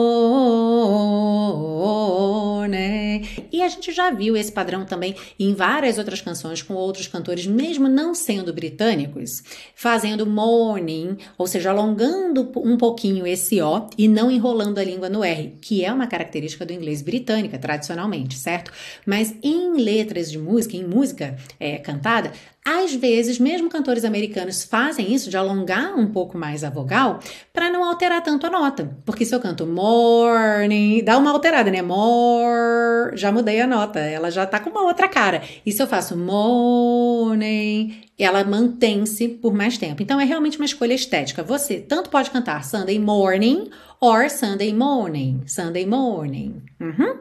E 3.50 3.62
a 3.62 3.68
gente 3.68 3.92
já 3.92 4.10
viu 4.10 4.36
esse 4.36 4.52
padrão 4.52 4.84
também 4.84 5.14
em 5.38 5.54
várias 5.54 5.98
outras 5.98 6.20
canções 6.20 6.62
com 6.62 6.74
outros 6.74 7.06
cantores, 7.06 7.46
mesmo 7.46 7.88
não 7.88 8.14
sendo 8.14 8.52
britânicos, 8.52 9.42
fazendo 9.74 10.26
morning 10.26 11.16
ou 11.38 11.46
seja, 11.46 11.70
alongando 11.70 12.50
um 12.56 12.76
pouquinho 12.76 13.26
esse 13.26 13.60
O 13.60 13.88
e 13.96 14.08
não 14.08 14.30
enrolando 14.30 14.78
a 14.78 14.84
língua 14.84 15.08
no 15.08 15.24
R, 15.24 15.54
que 15.60 15.84
é 15.84 15.92
uma 15.92 16.06
característica 16.06 16.64
do 16.64 16.72
inglês 16.72 17.02
britânica, 17.02 17.58
tradicionalmente, 17.58 18.38
certo? 18.38 18.72
Mas 19.06 19.34
em 19.42 19.76
letras 19.76 20.30
de 20.30 20.38
música, 20.38 20.76
em 20.76 20.84
música 20.84 21.36
é, 21.58 21.78
cantada, 21.78 22.32
às 22.64 22.94
vezes, 22.94 23.40
mesmo 23.40 23.68
cantores 23.68 24.04
americanos 24.04 24.62
fazem 24.62 25.12
isso 25.12 25.28
de 25.28 25.36
alongar 25.36 25.98
um 25.98 26.06
pouco 26.06 26.38
mais 26.38 26.62
a 26.62 26.70
vogal 26.70 27.18
para 27.52 27.68
não 27.68 27.82
alterar 27.82 28.22
tanto 28.22 28.46
a 28.46 28.50
nota. 28.50 28.96
Porque 29.04 29.24
se 29.24 29.34
eu 29.34 29.40
canto 29.40 29.66
morning, 29.66 31.02
dá 31.02 31.18
uma 31.18 31.32
alterada, 31.32 31.72
né? 31.72 31.82
More, 31.82 33.16
já 33.16 33.32
mudei 33.32 33.60
a 33.60 33.66
nota, 33.66 33.98
ela 33.98 34.30
já 34.30 34.46
tá 34.46 34.60
com 34.60 34.70
uma 34.70 34.82
outra 34.82 35.08
cara. 35.08 35.42
E 35.66 35.72
se 35.72 35.82
eu 35.82 35.88
faço 35.88 36.16
morning, 36.16 38.00
ela 38.16 38.44
mantém-se 38.44 39.26
por 39.26 39.52
mais 39.52 39.76
tempo. 39.76 40.00
Então 40.00 40.20
é 40.20 40.24
realmente 40.24 40.56
uma 40.56 40.66
escolha 40.66 40.94
estética. 40.94 41.42
Você 41.42 41.80
tanto 41.80 42.10
pode 42.10 42.30
cantar 42.30 42.64
Sunday 42.64 42.98
morning 42.98 43.70
or 44.00 44.30
Sunday 44.30 44.72
morning, 44.72 45.42
Sunday 45.46 45.84
morning. 45.84 46.62
Uhum. 46.80 47.18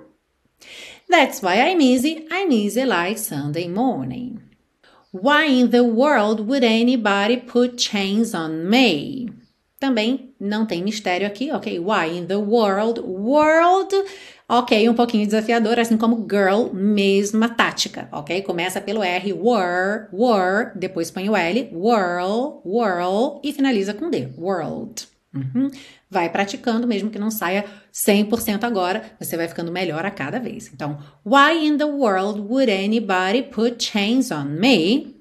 That's 1.10 1.42
why 1.42 1.56
I'm 1.58 1.82
easy, 1.82 2.28
I'm 2.32 2.52
easy 2.52 2.86
like 2.86 3.20
Sunday 3.20 3.68
morning. 3.68 4.41
Why 5.14 5.46
in 5.46 5.72
the 5.72 5.84
world 5.84 6.48
would 6.48 6.64
anybody 6.64 7.36
put 7.36 7.78
chains 7.78 8.34
on 8.34 8.70
me? 8.70 9.30
Também 9.78 10.34
não 10.40 10.66
tem 10.66 10.82
mistério 10.82 11.28
aqui, 11.28 11.52
ok? 11.52 11.80
Why 11.80 12.18
in 12.18 12.28
the 12.28 12.38
world? 12.38 13.02
World, 13.02 13.94
ok, 14.48 14.88
um 14.88 14.94
pouquinho 14.94 15.26
desafiador, 15.26 15.78
assim 15.80 15.98
como 15.98 16.26
girl, 16.30 16.74
mesma 16.74 17.50
tática, 17.50 18.08
ok? 18.12 18.42
Começa 18.44 18.80
pelo 18.80 19.04
R, 19.04 19.34
were, 19.34 20.08
were, 20.14 20.72
depois 20.76 21.12
põe 21.12 21.28
o 21.28 21.36
L, 21.36 21.70
whirl, 21.74 22.62
whirl 22.64 23.42
e 23.44 23.52
finaliza 23.52 23.94
com 23.94 24.10
D, 24.10 24.30
world. 24.38 25.08
Uhum. 25.34 25.70
Vai 26.10 26.30
praticando, 26.30 26.88
mesmo 26.88 27.10
que 27.10 27.20
não 27.20 27.32
saia 27.32 27.66
100% 27.94 28.64
agora, 28.64 29.04
você 29.20 29.36
vai 29.36 29.48
ficando 29.48 29.72
melhor 29.72 30.06
a 30.06 30.12
cada 30.12 30.40
vez. 30.40 30.72
Então, 30.74 30.98
why 31.26 31.66
in 31.66 31.78
the 31.78 31.86
world 31.86 32.40
would 32.42 32.72
anybody 32.72 33.44
put 33.44 33.84
chains 33.84 34.32
on 34.32 34.46
me? 34.46 35.16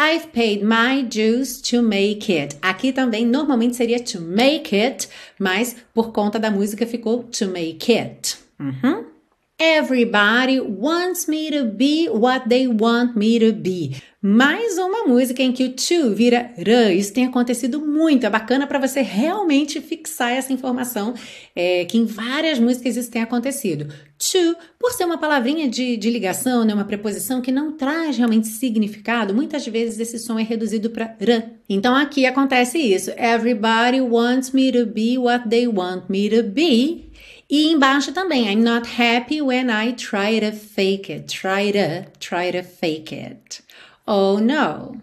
I've 0.00 0.28
paid 0.32 0.64
my 0.64 1.02
dues 1.02 1.60
to 1.60 1.82
make 1.82 2.32
it. 2.32 2.56
Aqui 2.62 2.90
também 2.90 3.26
normalmente 3.26 3.76
seria 3.76 4.00
to 4.00 4.20
make 4.20 4.74
it, 4.74 5.08
mas 5.38 5.76
por 5.92 6.10
conta 6.10 6.38
da 6.38 6.50
música 6.50 6.86
ficou 6.86 7.24
to 7.24 7.46
make 7.48 7.92
it. 7.92 8.38
Uhum. 8.58 9.04
Everybody 9.62 10.58
wants 10.58 11.28
me 11.28 11.50
to 11.50 11.66
be 11.66 12.08
what 12.08 12.48
they 12.48 12.66
want 12.66 13.14
me 13.14 13.38
to 13.38 13.52
be. 13.52 13.94
Mais 14.22 14.78
uma 14.78 15.04
música 15.04 15.42
em 15.42 15.52
que 15.52 15.64
o 15.64 15.72
to 15.72 16.14
vira 16.14 16.50
rã. 16.56 16.90
Isso 16.90 17.12
tem 17.12 17.26
acontecido 17.26 17.78
muito. 17.78 18.24
É 18.24 18.30
bacana 18.30 18.66
para 18.66 18.78
você 18.78 19.02
realmente 19.02 19.78
fixar 19.82 20.32
essa 20.32 20.50
informação, 20.50 21.12
é, 21.54 21.84
que 21.84 21.98
em 21.98 22.06
várias 22.06 22.58
músicas 22.58 22.96
isso 22.96 23.10
tem 23.10 23.20
acontecido. 23.20 23.92
To, 24.18 24.56
por 24.78 24.92
ser 24.92 25.04
uma 25.04 25.18
palavrinha 25.18 25.68
de, 25.68 25.98
de 25.98 26.08
ligação, 26.08 26.64
né, 26.64 26.72
uma 26.72 26.86
preposição 26.86 27.42
que 27.42 27.52
não 27.52 27.72
traz 27.72 28.16
realmente 28.16 28.46
significado, 28.46 29.34
muitas 29.34 29.66
vezes 29.66 30.00
esse 30.00 30.18
som 30.18 30.38
é 30.38 30.42
reduzido 30.42 30.88
para 30.88 31.16
rã. 31.20 31.42
Então 31.68 31.94
aqui 31.94 32.24
acontece 32.24 32.78
isso. 32.78 33.10
Everybody 33.10 34.00
wants 34.00 34.52
me 34.52 34.72
to 34.72 34.86
be 34.86 35.18
what 35.18 35.50
they 35.50 35.68
want 35.68 36.08
me 36.08 36.30
to 36.30 36.42
be. 36.42 37.09
E 37.50 37.72
embaixo 37.72 38.12
também, 38.12 38.46
I'm 38.48 38.62
not 38.62 38.86
happy 38.86 39.42
when 39.42 39.70
I 39.70 39.92
try 39.92 40.38
to 40.38 40.52
fake 40.52 41.10
it. 41.10 41.26
Try 41.26 41.72
to, 41.72 42.08
try 42.20 42.52
to 42.52 42.62
fake 42.62 43.12
it. 43.12 43.60
Oh 44.06 44.38
no. 44.38 45.00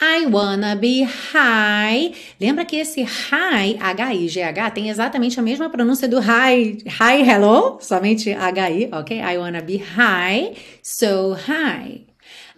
I 0.00 0.26
wanna 0.26 0.76
be 0.76 1.02
high. 1.02 2.14
Lembra 2.40 2.64
que 2.64 2.76
esse 2.76 3.02
high, 3.02 3.76
H-I-G-H, 3.80 4.70
tem 4.70 4.90
exatamente 4.90 5.40
a 5.40 5.42
mesma 5.42 5.68
pronúncia 5.68 6.06
do 6.06 6.20
hi, 6.20 6.78
hi, 6.86 7.22
hello, 7.22 7.78
somente 7.80 8.32
H-I, 8.32 8.90
ok? 8.92 9.20
I 9.20 9.36
wanna 9.38 9.62
be 9.62 9.78
high, 9.78 10.56
so 10.82 11.34
high. 11.34 12.03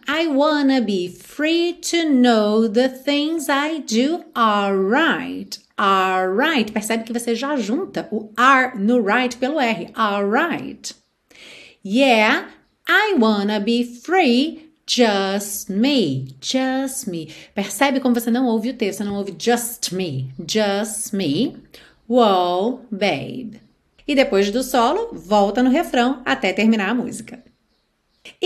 I 0.08 0.26
wanna 0.26 0.80
be 0.80 1.08
free 1.08 1.72
to 1.72 2.08
know 2.08 2.68
the 2.68 2.88
things 2.88 3.48
I 3.48 3.78
do 3.78 4.24
are 4.34 4.76
right. 4.76 5.58
Alright. 5.78 6.72
Percebe 6.72 7.04
que 7.04 7.12
você 7.12 7.34
já 7.34 7.56
junta 7.56 8.08
o 8.10 8.30
are 8.36 8.78
no 8.78 8.98
right 8.98 9.36
pelo 9.36 9.60
R. 9.60 9.90
Alright. 9.96 10.94
Yeah, 11.82 12.48
I 12.88 13.16
wanna 13.18 13.60
be 13.60 13.84
free 13.84 14.66
Just 14.88 15.68
me, 15.68 16.36
just 16.40 17.08
me. 17.08 17.34
Percebe 17.56 17.98
como 17.98 18.14
você 18.14 18.30
não 18.30 18.46
ouve 18.46 18.70
o 18.70 18.74
texto, 18.74 18.98
você 18.98 19.04
não 19.04 19.16
ouve 19.16 19.34
just 19.36 19.92
me, 19.92 20.30
just 20.48 21.12
me. 21.12 21.56
Whoa, 22.08 22.82
babe. 22.88 23.60
E 24.06 24.14
depois 24.14 24.48
do 24.52 24.62
solo, 24.62 25.08
volta 25.12 25.60
no 25.60 25.70
refrão 25.70 26.22
até 26.24 26.52
terminar 26.52 26.90
a 26.90 26.94
música. 26.94 27.42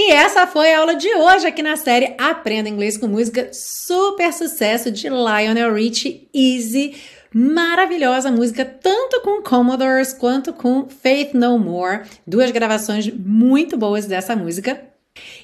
E 0.02 0.12
essa 0.12 0.46
foi 0.46 0.72
a 0.72 0.78
aula 0.78 0.96
de 0.96 1.14
hoje 1.14 1.46
aqui 1.46 1.62
na 1.62 1.76
série 1.76 2.14
Aprenda 2.16 2.70
Inglês 2.70 2.96
com 2.96 3.06
Música, 3.06 3.50
super 3.52 4.32
sucesso 4.32 4.90
de 4.90 5.10
Lionel 5.10 5.74
Richie, 5.74 6.26
Easy. 6.32 6.94
Maravilhosa 7.34 8.32
música, 8.32 8.64
tanto 8.64 9.20
com 9.20 9.42
Commodores 9.42 10.14
quanto 10.14 10.54
com 10.54 10.88
Faith 10.88 11.34
No 11.34 11.58
More. 11.58 12.04
Duas 12.26 12.50
gravações 12.50 13.12
muito 13.12 13.76
boas 13.76 14.06
dessa 14.06 14.34
música. 14.34 14.82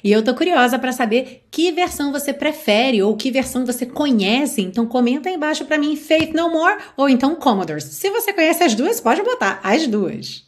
E 0.03 0.11
eu 0.11 0.23
tô 0.23 0.33
curiosa 0.33 0.79
para 0.79 0.91
saber 0.91 1.43
que 1.51 1.71
versão 1.71 2.11
você 2.11 2.33
prefere 2.33 3.03
ou 3.03 3.15
que 3.15 3.29
versão 3.29 3.63
você 3.63 3.85
conhece. 3.85 4.63
Então 4.63 4.87
comenta 4.87 5.29
aí 5.29 5.35
embaixo 5.35 5.65
para 5.65 5.77
mim 5.77 5.95
Faith 5.95 6.33
No 6.33 6.49
More 6.49 6.81
ou 6.97 7.07
então 7.07 7.35
Commodores. 7.35 7.83
Se 7.83 8.09
você 8.09 8.33
conhece 8.33 8.63
as 8.63 8.73
duas, 8.73 8.99
pode 8.99 9.21
botar 9.21 9.59
as 9.63 9.85
duas. 9.85 10.46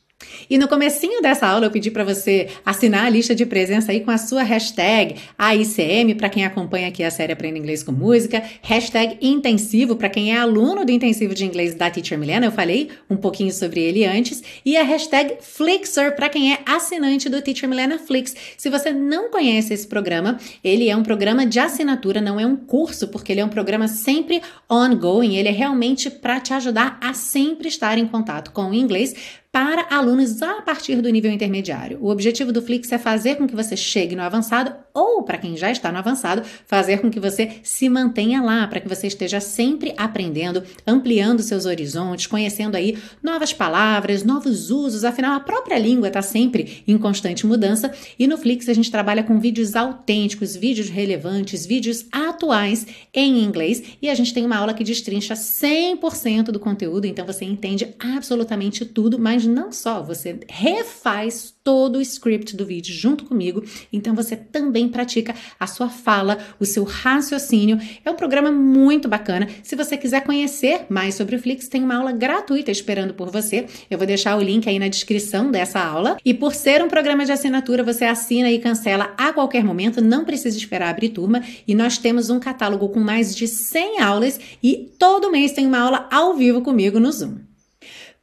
E 0.50 0.58
no 0.58 0.68
comecinho 0.68 1.22
dessa 1.22 1.48
aula 1.48 1.68
eu 1.68 1.72
pedi 1.72 1.90
para 1.92 2.04
você 2.04 2.50
assinar 2.66 3.06
a 3.06 3.10
lista 3.10 3.34
de 3.34 3.46
presença 3.46 3.92
aí 3.92 4.02
com 4.02 4.12
a 4.12 4.18
sua 4.18 4.44
hashtag 4.44 5.16
AICM 5.38 6.16
para 6.18 6.28
quem 6.28 6.44
acompanha 6.44 6.88
aqui 6.88 7.04
a 7.04 7.12
série 7.12 7.32
Aprenda 7.32 7.58
Inglês 7.58 7.84
com 7.84 7.92
Música, 7.92 8.44
hashtag 8.62 9.18
intensivo 9.22 9.96
para 9.96 10.10
quem 10.10 10.34
é 10.34 10.40
aluno 10.40 10.84
do 10.84 10.92
intensivo 10.92 11.34
de 11.34 11.46
inglês 11.46 11.76
da 11.76 11.90
Teacher 11.90 12.18
Milena, 12.18 12.48
eu 12.48 12.52
falei 12.52 12.90
um 13.10 13.16
pouquinho 13.16 13.54
sobre 13.54 13.82
ele 13.82 14.06
antes, 14.06 14.44
e 14.66 14.76
a 14.76 14.84
hashtag 14.84 15.38
Flixer 15.42 16.16
para 16.16 16.30
quem 16.30 16.54
é 16.54 16.60
assinante 16.66 17.30
do 17.30 17.42
Teacher 17.42 17.70
Milena 17.70 17.98
Flix. 17.98 18.36
Se 18.58 18.70
você 18.70 18.92
não 18.92 19.30
conhece 19.30 19.74
esse 19.74 19.88
programa, 19.88 20.38
ele 20.64 20.90
é 20.90 20.96
um 20.96 21.04
programa 21.04 21.46
de 21.46 21.60
assinatura, 21.60 22.20
não 22.20 22.40
é 22.40 22.46
um 22.46 22.56
curso, 22.56 23.08
porque 23.08 23.32
ele 23.32 23.42
é 23.42 23.46
um 23.46 23.50
programa 23.50 23.88
sempre 23.88 24.42
ongoing, 24.70 25.36
ele 25.38 25.50
é 25.50 25.52
realmente 25.52 26.10
para 26.10 26.40
te 26.40 26.54
ajudar 26.54 26.98
a 27.02 27.14
sempre 27.14 27.68
estar 27.68 27.98
em 27.98 28.08
contato 28.08 28.52
com 28.52 28.70
o 28.70 28.74
inglês 28.74 29.40
para 29.52 29.88
alunos 29.90 30.44
a 30.44 30.62
partir 30.62 31.02
do 31.02 31.10
nível 31.10 31.32
intermediário. 31.32 31.98
O 32.02 32.10
objetivo 32.10 32.52
do 32.52 32.62
Flix 32.62 32.92
é 32.92 33.00
fazer 33.00 33.36
com 33.36 33.48
que 33.48 33.56
você 33.56 33.76
chegue 33.76 34.16
no 34.16 34.22
avançado 34.22 34.76
ou, 34.94 35.24
para 35.24 35.40
quem 35.40 35.58
já 35.58 35.72
está 35.72 35.92
no 35.92 35.98
avançado, 35.98 36.44
fazer 36.68 37.00
com 37.00 37.10
que 37.10 37.20
você 37.20 37.58
se 37.64 37.90
mantenha 37.90 38.42
lá, 38.42 38.68
para 38.68 38.80
que 38.80 38.88
você 38.88 39.08
esteja 39.08 39.40
sempre 39.40 39.94
aprendendo, 39.98 40.64
ampliando 40.86 41.42
seus 41.42 41.66
horizontes, 41.66 42.28
conhecendo 42.28 42.76
aí 42.76 42.98
novas 43.24 43.52
palavras, 43.52 44.24
novos 44.24 44.70
usos, 44.70 45.04
afinal 45.04 45.34
a 45.36 45.40
própria 45.40 45.80
língua 45.80 46.10
está 46.10 46.22
sempre 46.22 46.84
em 46.88 46.98
constante 46.98 47.48
mudança. 47.48 47.92
E 48.20 48.28
no 48.28 48.38
Flix 48.38 48.70
a 48.70 48.74
gente 48.74 48.92
trabalha 48.92 49.24
com 49.24 49.40
vídeos 49.40 49.76
autênticos, 49.76 50.56
vídeos 50.56 50.90
relevantes, 50.90 51.66
vídeos 51.66 52.06
atuais 52.12 52.86
em 53.14 53.44
inglês. 53.44 53.82
E 54.00 54.10
a 54.10 54.16
gente 54.16 54.34
tem 54.34 54.46
uma 54.46 54.58
aula 54.58 54.76
que 54.76 54.84
destrincha 54.84 55.34
100% 55.34 56.46
do 56.52 56.60
conteúdo, 56.60 57.06
então 57.06 57.26
você 57.26 57.46
entende 57.46 57.96
absolutamente 58.00 58.86
tudo, 58.86 59.18
mas 59.18 59.39
mas 59.40 59.46
não 59.46 59.72
só, 59.72 60.04
você 60.04 60.38
refaz 60.50 61.54
todo 61.64 61.98
o 61.98 62.02
script 62.02 62.58
do 62.58 62.66
vídeo 62.66 62.94
junto 62.94 63.24
comigo, 63.24 63.64
então 63.94 64.14
você 64.14 64.36
também 64.36 64.90
pratica 64.90 65.34
a 65.58 65.66
sua 65.66 65.88
fala, 65.88 66.38
o 66.60 66.66
seu 66.66 66.84
raciocínio. 66.84 67.80
É 68.04 68.12
um 68.12 68.16
programa 68.16 68.52
muito 68.52 69.08
bacana. 69.08 69.48
Se 69.64 69.78
você 69.78 69.96
quiser 69.96 70.26
conhecer 70.26 70.88
mais 70.90 71.16
sobre 71.16 71.38
o 71.38 71.40
Flix, 71.40 71.70
tem 71.70 71.82
uma 71.82 71.96
aula 71.96 72.12
gratuita 72.12 72.70
esperando 72.70 73.14
por 73.14 73.32
você. 73.32 73.66
Eu 73.90 73.98
vou 73.98 74.06
deixar 74.06 74.36
o 74.36 74.42
link 74.42 74.68
aí 74.68 74.78
na 74.78 74.90
descrição 74.90 75.50
dessa 75.50 75.80
aula. 75.80 76.18
E 76.26 76.34
por 76.34 76.54
ser 76.54 76.84
um 76.84 76.90
programa 76.90 77.24
de 77.24 77.32
assinatura, 77.32 77.82
você 77.82 78.04
assina 78.04 78.52
e 78.52 78.60
cancela 78.60 79.14
a 79.18 79.32
qualquer 79.32 79.64
momento, 79.64 80.02
não 80.02 80.26
precisa 80.26 80.58
esperar 80.58 80.90
abrir 80.90 81.10
turma. 81.10 81.42
E 81.66 81.74
nós 81.74 81.98
temos 81.98 82.30
um 82.30 82.42
catálogo 82.42 82.90
com 82.90 83.00
mais 83.00 83.34
de 83.34 83.48
100 83.48 84.02
aulas 84.02 84.38
e 84.62 84.92
todo 85.00 85.32
mês 85.32 85.54
tem 85.54 85.66
uma 85.66 85.80
aula 85.80 86.10
ao 86.12 86.36
vivo 86.36 86.62
comigo 86.62 87.00
no 87.00 87.10
Zoom. 87.10 87.49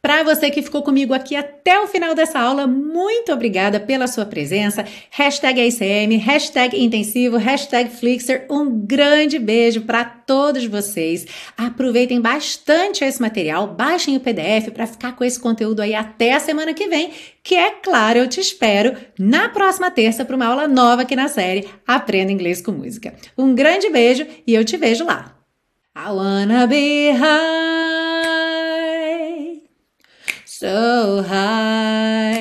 Para 0.06 0.22
você 0.22 0.52
que 0.52 0.62
ficou 0.62 0.84
comigo 0.84 1.12
aqui 1.12 1.34
até 1.34 1.80
o 1.80 1.88
final 1.88 2.14
dessa 2.14 2.38
aula, 2.38 2.64
muito 2.64 3.32
obrigada 3.32 3.80
pela 3.80 4.06
sua 4.06 4.24
presença. 4.24 4.84
Hashtag 5.10 5.60
ICM, 5.60 6.16
hashtag 6.18 6.80
intensivo, 6.80 7.36
hashtag 7.36 7.90
Flixer. 7.90 8.46
Um 8.48 8.70
grande 8.86 9.36
beijo 9.36 9.80
para 9.80 10.04
todos 10.04 10.64
vocês. 10.66 11.26
Aproveitem 11.58 12.20
bastante 12.20 13.02
esse 13.02 13.20
material, 13.20 13.66
baixem 13.66 14.16
o 14.16 14.20
PDF 14.20 14.70
para 14.72 14.86
ficar 14.86 15.16
com 15.16 15.24
esse 15.24 15.40
conteúdo 15.40 15.80
aí 15.80 15.92
até 15.92 16.34
a 16.34 16.38
semana 16.38 16.72
que 16.72 16.86
vem, 16.86 17.10
que 17.42 17.56
é 17.56 17.72
claro, 17.72 18.20
eu 18.20 18.28
te 18.28 18.38
espero 18.38 18.96
na 19.18 19.48
próxima 19.48 19.90
terça 19.90 20.24
para 20.24 20.36
uma 20.36 20.46
aula 20.46 20.68
nova 20.68 21.02
aqui 21.02 21.16
na 21.16 21.26
série 21.26 21.68
Aprenda 21.84 22.30
Inglês 22.30 22.62
com 22.62 22.70
Música. 22.70 23.12
Um 23.36 23.56
grande 23.56 23.90
beijo 23.90 24.24
e 24.46 24.54
eu 24.54 24.64
te 24.64 24.76
vejo 24.76 25.04
lá. 25.04 25.34
I 25.96 26.10
wanna 26.10 26.64
be 26.68 27.10
high. 27.10 27.95
So 30.58 31.22
high. 31.22 32.40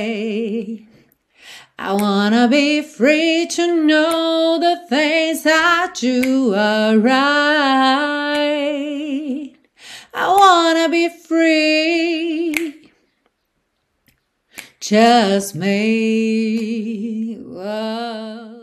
I 1.78 1.94
wanna 1.94 2.48
be 2.48 2.82
free 2.82 3.46
to 3.48 3.86
know 3.86 4.58
the 4.58 4.88
things 4.88 5.44
that 5.44 6.02
you 6.02 6.54
are 6.56 6.98
right. 6.98 7.92
I 10.14 10.28
wanna 10.30 10.88
be 10.88 11.10
free. 11.10 12.90
Just 14.80 15.56
me. 15.56 17.36
Whoa. 17.36 18.55